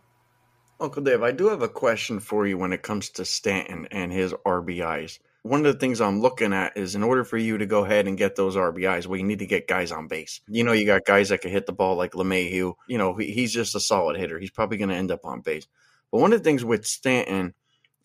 [0.80, 4.12] Uncle Dave, I do have a question for you when it comes to Stanton and
[4.12, 5.18] his RBIs.
[5.42, 8.06] One of the things I'm looking at is in order for you to go ahead
[8.06, 10.40] and get those RBIs, you need to get guys on base.
[10.46, 12.74] You know, you got guys that can hit the ball like LeMahieu.
[12.86, 14.38] You know, he's just a solid hitter.
[14.38, 15.66] He's probably going to end up on base.
[16.12, 17.54] But one of the things with Stanton,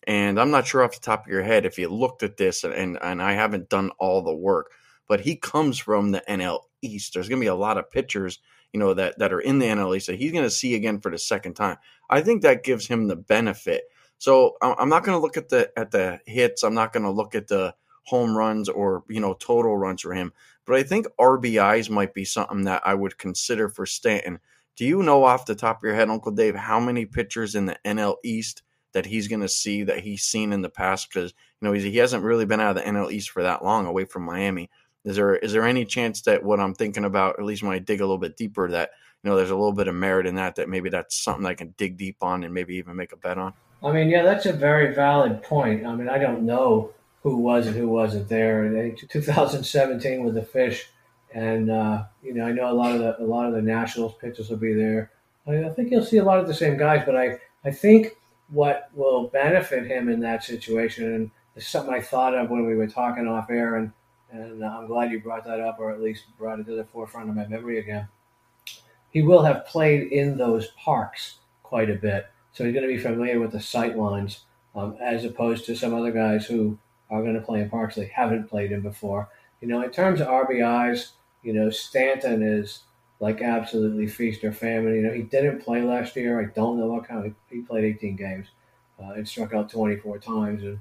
[0.06, 2.64] and I'm not sure off the top of your head if you looked at this,
[2.64, 4.72] and, and I haven't done all the work,
[5.06, 7.14] but he comes from the NL East.
[7.14, 8.40] There's going to be a lot of pitchers,
[8.72, 11.00] you know, that, that are in the NL East that he's going to see again
[11.00, 11.76] for the second time.
[12.10, 13.84] I think that gives him the benefit.
[14.18, 16.62] So I'm not going to look at the at the hits.
[16.62, 17.74] I'm not going to look at the
[18.04, 20.32] home runs or you know total runs for him.
[20.66, 24.40] But I think RBIs might be something that I would consider for Stanton
[24.76, 27.66] do you know off the top of your head, Uncle Dave, how many pitchers in
[27.66, 31.08] the NL East that he's going to see that he's seen in the past?
[31.08, 33.86] Because you know he hasn't really been out of the NL East for that long,
[33.86, 34.70] away from Miami.
[35.04, 37.78] Is there is there any chance that what I'm thinking about, at least when I
[37.78, 38.90] dig a little bit deeper, that
[39.24, 41.54] you know there's a little bit of merit in that, that maybe that's something I
[41.54, 43.54] can dig deep on and maybe even make a bet on?
[43.82, 45.86] I mean, yeah, that's a very valid point.
[45.86, 48.64] I mean, I don't know who was and who wasn't there.
[48.64, 50.88] In 2017 with the Fish,
[51.32, 54.14] and uh, you know, I know a lot of the a lot of the Nationals
[54.20, 55.10] pitchers will be there.
[55.46, 58.16] I, I think you'll see a lot of the same guys, but I I think
[58.50, 62.74] what will benefit him in that situation, and is something I thought of when we
[62.74, 63.90] were talking off air, and
[64.30, 67.30] and I'm glad you brought that up, or at least brought it to the forefront
[67.30, 68.08] of my memory again.
[69.14, 73.00] He will have played in those parks quite a bit, so he's going to be
[73.00, 74.40] familiar with the sight lines,
[74.74, 76.76] um, as opposed to some other guys who
[77.10, 79.28] are going to play in parks they haven't played in before.
[79.60, 81.12] You know, in terms of RBIs,
[81.42, 82.80] you know, Stanton is
[83.20, 84.94] like absolutely feast or famine.
[84.94, 86.40] You know, he didn't play last year.
[86.40, 88.48] I don't know what kind of, he played 18 games
[89.00, 90.62] uh, and struck out 24 times.
[90.62, 90.80] And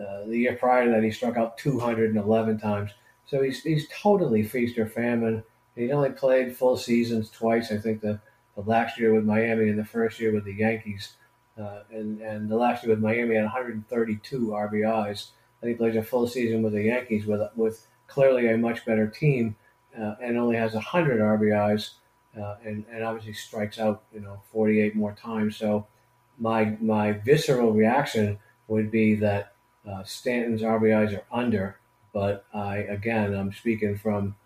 [0.00, 2.92] uh, the year prior to that, he struck out 211 times.
[3.26, 5.44] So he's, he's totally feast or famine.
[5.78, 7.70] He only played full seasons twice.
[7.70, 8.20] I think the,
[8.56, 11.12] the last year with Miami and the first year with the Yankees.
[11.58, 15.28] Uh, and, and the last year with Miami had 132 RBIs.
[15.60, 19.06] And he plays a full season with the Yankees with, with clearly a much better
[19.06, 19.56] team
[19.98, 21.94] uh, and only has 100 RBIs,
[22.38, 25.56] uh, and, and obviously strikes out, you know, 48 more times.
[25.56, 25.86] So
[26.38, 29.54] my my visceral reaction would be that
[29.88, 31.78] uh, Stanton's RBIs are under,
[32.12, 34.36] but I again I'm speaking from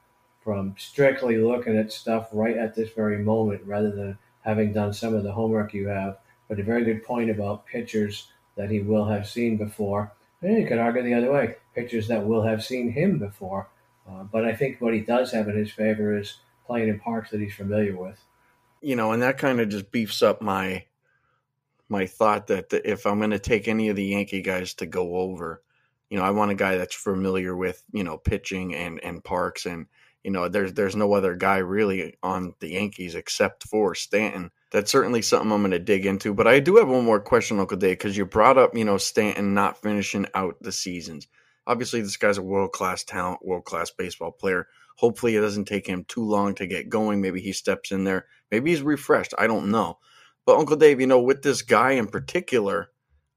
[0.45, 5.15] from strictly looking at stuff right at this very moment rather than having done some
[5.15, 6.19] of the homework you have.
[6.49, 10.13] But a very good point about pitchers that he will have seen before.
[10.43, 13.69] And you could argue the other way, pitchers that will have seen him before.
[14.09, 17.31] Uh, but I think what he does have in his favor is playing in parks
[17.31, 18.19] that he's familiar with.
[18.81, 20.85] You know, and that kind of just beefs up my
[21.89, 24.87] my thought that the, if I'm going to take any of the Yankee guys to
[24.87, 25.63] go over,
[26.11, 29.67] you know, I want a guy that's familiar with you know pitching and and parks
[29.67, 29.87] and
[30.25, 34.51] you know there's there's no other guy really on the Yankees except for Stanton.
[34.71, 36.33] That's certainly something I'm going to dig into.
[36.33, 38.99] But I do have one more question, Uncle Dave, because you brought up you know
[38.99, 41.27] Stanton not finishing out the seasons
[41.67, 44.67] obviously this guy's a world class talent, world class baseball player.
[44.97, 47.21] Hopefully, it doesn't take him too long to get going.
[47.21, 48.27] Maybe he steps in there.
[48.51, 49.35] Maybe he's refreshed.
[49.39, 49.99] I don't know.
[50.45, 52.91] But Uncle Dave, you know, with this guy in particular,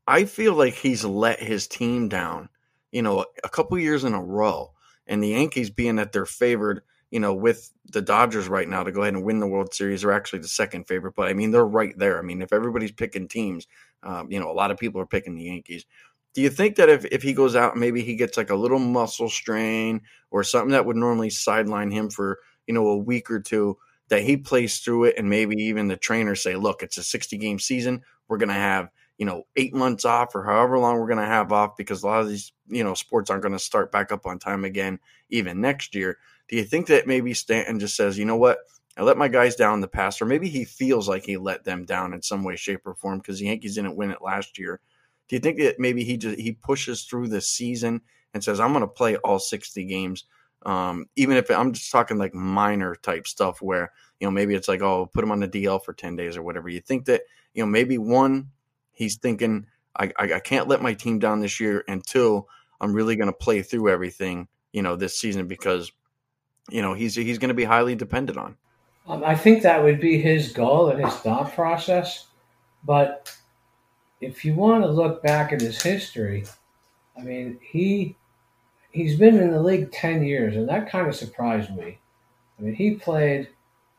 [0.07, 2.49] I feel like he's let his team down.
[2.91, 4.73] You know, a couple years in a row,
[5.07, 6.81] and the Yankees being that they're favored
[7.11, 10.01] you know, with the Dodgers right now to go ahead and win the World Series.
[10.01, 12.19] They're actually the second favorite, but I mean, they're right there.
[12.19, 13.67] I mean, if everybody's picking teams,
[14.03, 15.85] um, you know, a lot of people are picking the Yankees.
[16.33, 18.79] Do you think that if, if he goes out, maybe he gets like a little
[18.79, 20.01] muscle strain
[20.31, 23.77] or something that would normally sideline him for, you know, a week or two,
[24.09, 27.37] that he plays through it and maybe even the trainers say, look, it's a 60
[27.37, 28.01] game season.
[28.27, 31.25] We're going to have, you know, eight months off or however long we're going to
[31.25, 34.11] have off because a lot of these, you know, sports aren't going to start back
[34.11, 34.99] up on time again,
[35.29, 36.17] even next year.
[36.47, 38.59] Do you think that maybe Stanton just says, you know what?
[38.97, 41.65] I let my guys down in the past, or maybe he feels like he let
[41.65, 44.57] them down in some way, shape, or form because the Yankees didn't win it last
[44.57, 44.79] year.
[45.27, 48.01] Do you think that maybe he just he pushes through the season
[48.33, 50.25] and says, "I'm going to play all 60 games,"
[50.65, 54.67] um, even if I'm just talking like minor type stuff where you know maybe it's
[54.67, 57.23] like, "Oh, put him on the DL for 10 days or whatever." You think that
[57.53, 58.51] you know maybe one,
[58.95, 59.67] he's thinking,
[59.97, 62.47] I, I, I can't let my team down this year," until
[62.81, 65.91] I'm really going to play through everything, you know, this season because
[66.69, 68.57] you know he's he's going to be highly dependent on.
[69.07, 72.25] Um, I think that would be his goal and his thought process.
[72.83, 73.35] But
[74.21, 76.45] if you want to look back at his history,
[77.17, 78.15] I mean, he
[78.91, 81.99] he's been in the league ten years, and that kind of surprised me.
[82.57, 83.49] I mean, he played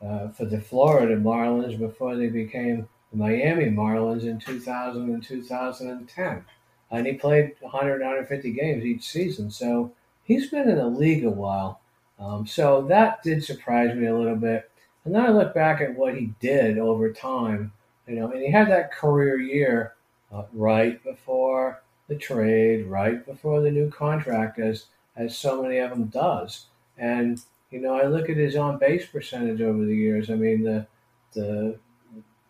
[0.05, 6.45] uh, for the Florida Marlins before they became the Miami Marlins in 2000 and 2010.
[6.89, 9.51] And he played 100, 150 games each season.
[9.51, 9.91] So
[10.23, 11.81] he's been in the league a while.
[12.19, 14.69] Um, so that did surprise me a little bit.
[15.05, 17.71] And then I look back at what he did over time,
[18.07, 19.95] you know, and he had that career year
[20.33, 24.85] uh, right before the trade, right before the new contract, as
[25.15, 26.65] as so many of them does.
[26.97, 27.41] And
[27.71, 30.29] you know, I look at his on base percentage over the years.
[30.29, 30.87] I mean, the
[31.33, 31.77] the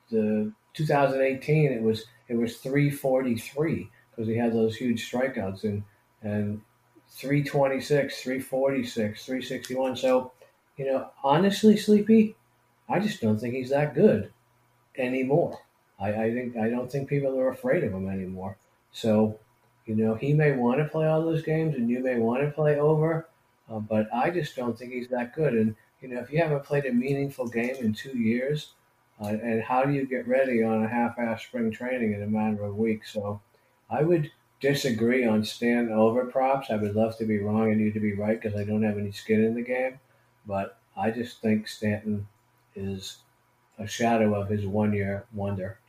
[0.09, 5.83] the 2018 it was it was 343 because he had those huge strikeouts and
[6.21, 6.61] and
[7.09, 9.95] 326, 346, 361.
[9.95, 10.31] So,
[10.77, 12.35] you know, honestly, Sleepy,
[12.89, 14.31] I just don't think he's that good
[14.97, 15.59] anymore.
[15.99, 18.57] I, I think I don't think people are afraid of him anymore.
[18.91, 19.39] So,
[19.85, 22.51] you know, he may want to play all those games, and you may want to
[22.51, 23.27] play over,
[23.71, 25.53] uh, but I just don't think he's that good.
[25.53, 28.73] And you know, if you haven't played a meaningful game in two years,
[29.21, 32.63] uh, and how do you get ready on a half-ass spring training in a matter
[32.63, 33.13] of weeks?
[33.13, 33.41] So,
[33.89, 36.69] I would disagree on stand over props.
[36.69, 38.97] I would love to be wrong and you to be right because I don't have
[38.97, 39.99] any skin in the game.
[40.45, 42.27] But I just think Stanton
[42.75, 43.17] is
[43.77, 45.79] a shadow of his one year wonder.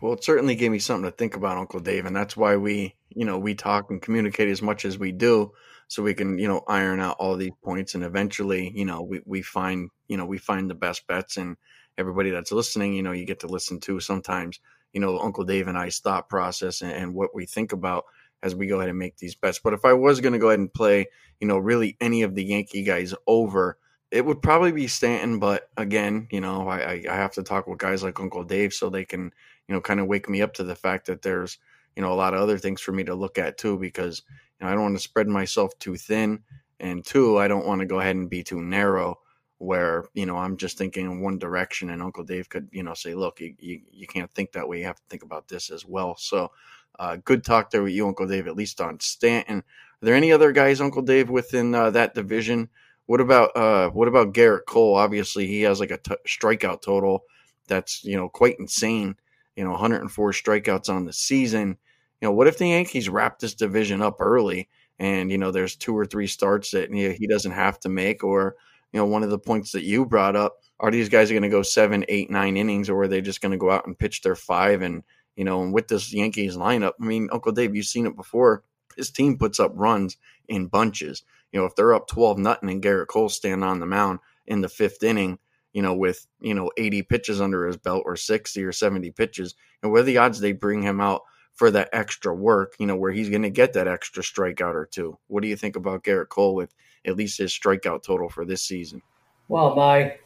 [0.00, 2.94] Well, it certainly gave me something to think about, Uncle Dave, and that's why we,
[3.08, 5.52] you know, we talk and communicate as much as we do,
[5.88, 9.22] so we can, you know, iron out all these points, and eventually, you know, we
[9.24, 11.56] we find, you know, we find the best bets, and
[11.98, 14.60] everybody that's listening, you know, you get to listen to sometimes
[14.94, 18.04] you know, Uncle Dave and I's thought process and, and what we think about
[18.42, 19.58] as we go ahead and make these bets.
[19.58, 21.08] But if I was going to go ahead and play,
[21.40, 23.76] you know, really any of the Yankee guys over,
[24.10, 25.40] it would probably be Stanton.
[25.40, 28.88] But again, you know, I, I have to talk with guys like Uncle Dave so
[28.88, 29.32] they can,
[29.68, 31.58] you know, kind of wake me up to the fact that there's,
[31.96, 34.22] you know, a lot of other things for me to look at too, because
[34.60, 36.40] you know, I don't want to spread myself too thin.
[36.78, 39.18] And two, I don't want to go ahead and be too narrow
[39.64, 42.94] where you know I'm just thinking in one direction, and Uncle Dave could you know
[42.94, 44.78] say, look, you you, you can't think that way.
[44.78, 46.16] You have to think about this as well.
[46.16, 46.50] So,
[46.98, 48.46] uh, good talk there with you, Uncle Dave.
[48.46, 49.58] At least on Stanton.
[49.58, 52.68] Are there any other guys, Uncle Dave, within uh, that division?
[53.06, 54.96] What about uh, what about Gerrit Cole?
[54.96, 57.24] Obviously, he has like a t- strikeout total
[57.68, 59.16] that's you know quite insane.
[59.56, 61.78] You know, 104 strikeouts on the season.
[62.20, 64.68] You know, what if the Yankees wrap this division up early?
[64.98, 68.56] And you know, there's two or three starts that he doesn't have to make, or
[68.94, 71.48] you know, one of the points that you brought up, are these guys going to
[71.48, 74.22] go seven, eight, nine innings, or are they just going to go out and pitch
[74.22, 74.82] their five?
[74.82, 75.02] And,
[75.34, 78.62] you know, and with this Yankees lineup, I mean, Uncle Dave, you've seen it before.
[78.96, 80.16] His team puts up runs
[80.46, 81.24] in bunches.
[81.50, 84.60] You know, if they're up 12 nothing and Gerrit Cole stand on the mound in
[84.60, 85.40] the fifth inning,
[85.72, 89.56] you know, with, you know, 80 pitches under his belt or 60 or 70 pitches,
[89.82, 91.22] and what are the odds they bring him out
[91.54, 94.86] for that extra work, you know, where he's going to get that extra strikeout or
[94.86, 95.18] two?
[95.28, 96.74] What do you think about Gerrit Cole with
[97.06, 99.02] at least his strikeout total for this season?
[99.48, 100.16] Well, my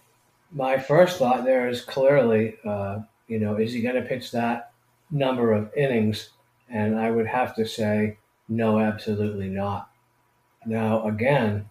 [0.51, 4.73] my first thought there is clearly, uh, you know, is he going to pitch that
[5.11, 6.31] number of innings?
[6.71, 8.19] And I would have to say,
[8.49, 9.91] no, absolutely not.
[10.65, 11.69] Now, again,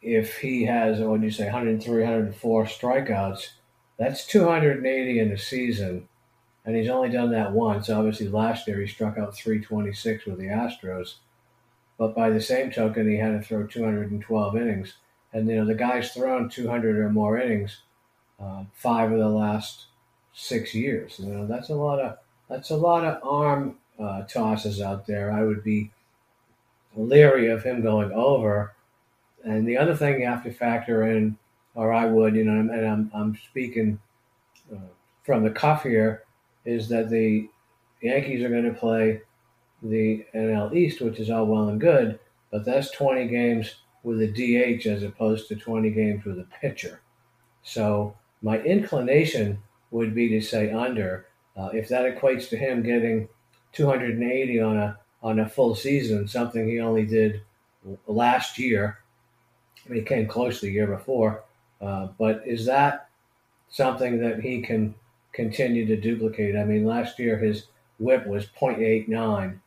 [0.00, 3.48] if he has, what do you say, 103, 104 strikeouts,
[3.98, 6.08] that's 280 in a season.
[6.64, 7.90] And he's only done that once.
[7.90, 11.14] Obviously, last year he struck out 326 with the Astros.
[11.98, 14.94] But by the same token, he had to throw 212 innings.
[15.32, 17.78] And, you know, the guy's thrown 200 or more innings
[18.40, 19.86] uh, five of the last
[20.32, 21.18] six years.
[21.18, 25.32] You know, that's a lot of that's a lot of arm uh, tosses out there.
[25.32, 25.90] I would be
[26.94, 28.74] leery of him going over
[29.44, 31.36] and the other thing you have to factor in,
[31.74, 33.98] or I would, you know, and I'm, I'm speaking
[34.72, 34.78] uh,
[35.24, 36.21] from the cuff here,
[36.64, 37.48] is that the
[38.00, 39.22] Yankees are going to play
[39.82, 42.18] the NL East, which is all well and good,
[42.50, 47.00] but that's 20 games with a DH as opposed to 20 games with a pitcher.
[47.62, 51.26] So my inclination would be to say under.
[51.56, 53.28] Uh, if that equates to him getting
[53.72, 57.42] 280 on a on a full season, something he only did
[58.06, 58.98] last year.
[59.86, 61.44] I mean, he came close the year before,
[61.80, 63.08] uh, but is that
[63.68, 64.94] something that he can
[65.32, 66.56] continue to duplicate?
[66.56, 67.66] I mean, last year his
[67.98, 69.58] WHIP was 0.89.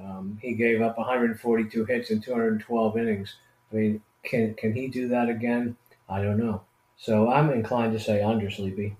[0.00, 3.36] Um, he gave up 142 hits in 212 innings.
[3.72, 5.76] I mean, can can he do that again?
[6.08, 6.62] I don't know.
[6.96, 8.96] So I'm inclined to say under Sleepy.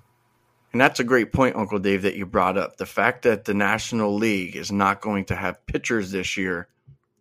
[0.72, 2.76] And that's a great point, Uncle Dave, that you brought up.
[2.76, 6.68] The fact that the National League is not going to have pitchers this year,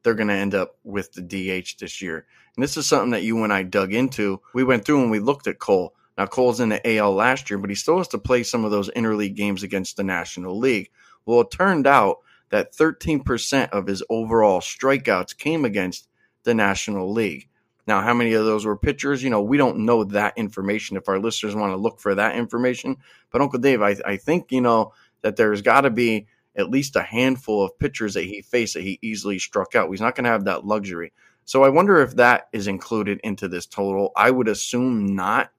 [0.02, 2.26] they're going to end up with the DH this year.
[2.56, 4.42] And this is something that you and I dug into.
[4.54, 5.94] We went through and we looked at Cole.
[6.18, 8.72] Now, Cole's in the AL last year, but he still has to play some of
[8.72, 10.92] those interleague games against the National League.
[11.26, 12.18] Well, it turned out
[12.50, 16.08] that 13% of his overall strikeouts came against
[16.44, 17.50] the National League.
[17.88, 19.24] Now, how many of those were pitchers?
[19.24, 22.36] You know, we don't know that information if our listeners want to look for that
[22.36, 22.98] information.
[23.32, 26.96] But Uncle Dave, I, I think, you know, that there's got to be at least
[26.96, 29.90] a handful of pitchers that he faced that he easily struck out.
[29.90, 31.12] He's not going to have that luxury.
[31.46, 34.12] So I wonder if that is included into this total.
[34.16, 35.52] I would assume not.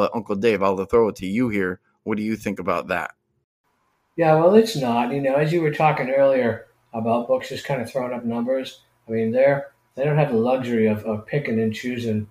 [0.00, 1.78] But Uncle Dave, I'll throw it to you here.
[2.04, 3.10] What do you think about that?
[4.16, 5.12] Yeah, well, it's not.
[5.12, 8.80] You know, as you were talking earlier about books just kind of throwing up numbers.
[9.06, 12.28] I mean, they're they don't have the luxury of, of picking and choosing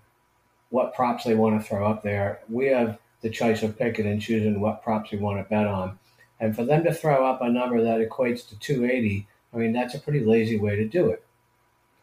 [0.71, 2.39] what props they want to throw up there.
[2.49, 5.99] We have the choice of picking and choosing what props we want to bet on.
[6.39, 9.93] And for them to throw up a number that equates to 280, I mean, that's
[9.93, 11.23] a pretty lazy way to do it.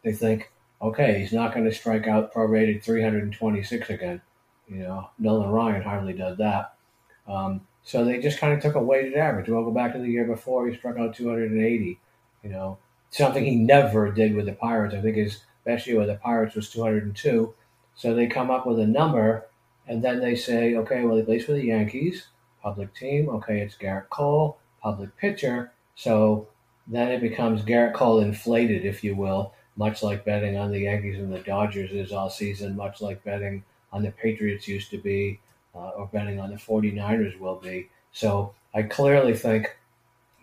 [0.01, 0.49] They think,
[0.81, 4.21] okay, he's not going to strike out prorated 326 again.
[4.67, 6.75] You know, Nolan Ryan hardly does that.
[7.27, 9.47] Um, so they just kind of took a weighted average.
[9.47, 11.99] We'll go back to the year before, he struck out 280.
[12.43, 12.77] You know,
[13.09, 14.93] something he never did with the Pirates.
[14.93, 17.53] I think his best year with the Pirates was 202.
[17.95, 19.47] So they come up with a number,
[19.87, 22.27] and then they say, okay, well, he plays for the Yankees,
[22.61, 23.29] public team.
[23.29, 25.71] Okay, it's Gerrit Cole, public pitcher.
[25.95, 26.47] So
[26.87, 31.17] then it becomes Gerrit Cole inflated, if you will, much like betting on the Yankees
[31.17, 35.39] and the Dodgers is all season, much like betting on the Patriots used to be,
[35.75, 37.89] uh, or betting on the 49ers will be.
[38.11, 39.77] So I clearly think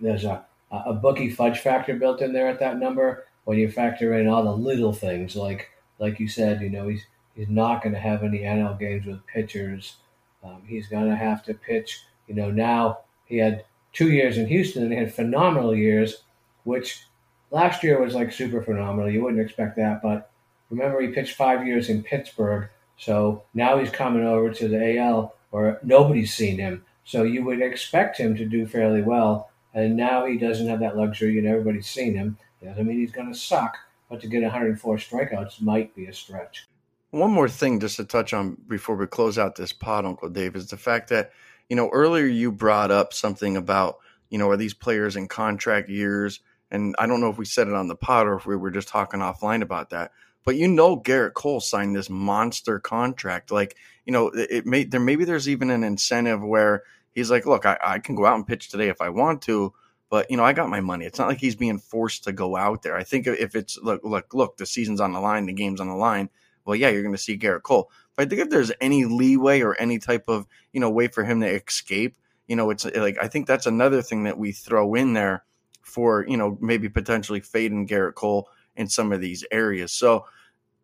[0.00, 4.14] there's a, a bookie fudge factor built in there at that number when you factor
[4.14, 7.94] in all the little things like like you said, you know, he's he's not going
[7.94, 9.96] to have any NL games with pitchers.
[10.42, 12.02] Um, he's going to have to pitch.
[12.26, 16.22] You know, now he had two years in Houston and he had phenomenal years,
[16.64, 17.06] which
[17.50, 19.10] last year was like super phenomenal.
[19.10, 20.30] You wouldn't expect that, but
[20.70, 25.34] remember he pitched five years in Pittsburgh, so now he's coming over to the AL
[25.50, 26.84] where nobody's seen him.
[27.04, 30.96] So you would expect him to do fairly well, and now he doesn't have that
[30.96, 32.38] luxury, and everybody's seen him.
[32.62, 33.76] Doesn't mean he's going to suck,
[34.08, 36.66] but to get 104 strikeouts might be a stretch.
[37.10, 40.56] One more thing just to touch on before we close out this pod, Uncle Dave,
[40.56, 41.30] is the fact that,
[41.68, 43.98] you know, earlier you brought up something about,
[44.30, 46.40] you know, are these players in contract years?
[46.70, 48.70] And I don't know if we said it on the pod or if we were
[48.70, 50.10] just talking offline about that.
[50.44, 53.50] But you know, Gerrit Cole signed this monster contract.
[53.50, 56.82] Like, you know, it may there maybe there's even an incentive where
[57.12, 59.72] he's like, look, I, I can go out and pitch today if I want to,
[60.10, 61.06] but you know, I got my money.
[61.06, 62.96] It's not like he's being forced to go out there.
[62.96, 65.88] I think if it's look, look, look, the season's on the line, the game's on
[65.88, 66.28] the line.
[66.64, 67.90] Well, yeah, you're going to see Gerrit Cole.
[68.16, 71.24] But I think if there's any leeway or any type of you know way for
[71.24, 72.16] him to escape,
[72.46, 75.44] you know, it's like I think that's another thing that we throw in there
[75.82, 79.92] for you know maybe potentially fading Gerrit Cole in some of these areas.
[79.92, 80.26] So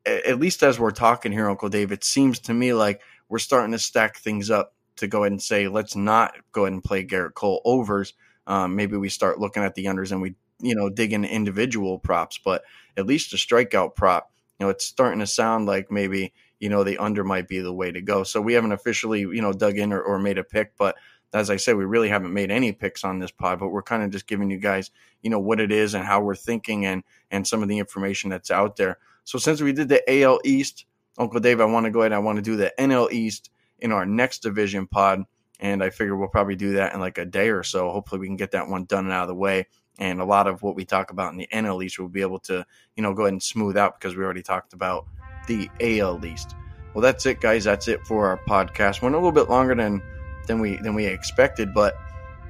[0.07, 3.73] at least as we're talking here, Uncle Dave, it seems to me like we're starting
[3.73, 7.05] to stack things up to go ahead and say let's not go ahead and play
[7.07, 8.15] Gerrit Cole overs
[8.51, 12.01] um, maybe we start looking at the unders and we you know dig into individual
[12.01, 12.63] props, but
[12.97, 16.83] at least a strikeout prop, you know, it's starting to sound like maybe you know
[16.83, 18.25] the under might be the way to go.
[18.25, 20.97] So we haven't officially you know dug in or, or made a pick, but
[21.33, 24.03] as I said, we really haven't made any picks on this pod, but we're kind
[24.03, 24.91] of just giving you guys,
[25.23, 28.31] you know, what it is and how we're thinking and and some of the information
[28.31, 28.99] that's out there.
[29.25, 30.87] So since we did the AL East,
[31.19, 32.13] Uncle Dave, I want to go ahead.
[32.13, 35.25] And I want to do the NL East in our next division pod
[35.61, 37.91] and I figure we'll probably do that in like a day or so.
[37.91, 39.67] Hopefully, we can get that one done and out of the way.
[39.99, 42.39] And a lot of what we talk about in the NL East, we'll be able
[42.41, 42.65] to,
[42.97, 45.07] you know, go ahead and smooth out because we already talked about
[45.47, 46.57] the AL East.
[46.95, 47.65] Well, that's it, guys.
[47.65, 49.03] That's it for our podcast.
[49.03, 50.03] Went a little bit longer than
[50.47, 51.95] than we than we expected, but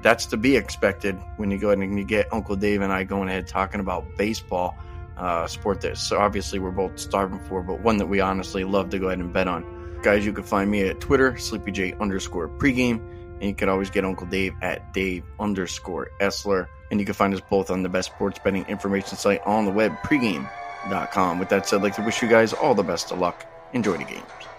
[0.03, 3.05] that's to be expected when you go ahead and you get Uncle Dave and I
[3.05, 4.77] going ahead talking about baseball.
[5.21, 8.99] Uh, sport so obviously we're both starving for, but one that we honestly love to
[8.99, 9.65] go ahead and bet on.
[10.03, 13.01] Guys, you can find me at Twitter, SleepyJ underscore pregame,
[13.35, 16.69] and you can always get Uncle Dave at Dave underscore Essler.
[16.91, 19.71] And you can find us both on the best sports betting information site on the
[19.71, 21.39] web, pregame.com.
[21.39, 23.47] With that said, I'd like to wish you guys all the best of luck.
[23.73, 24.50] Enjoy the games.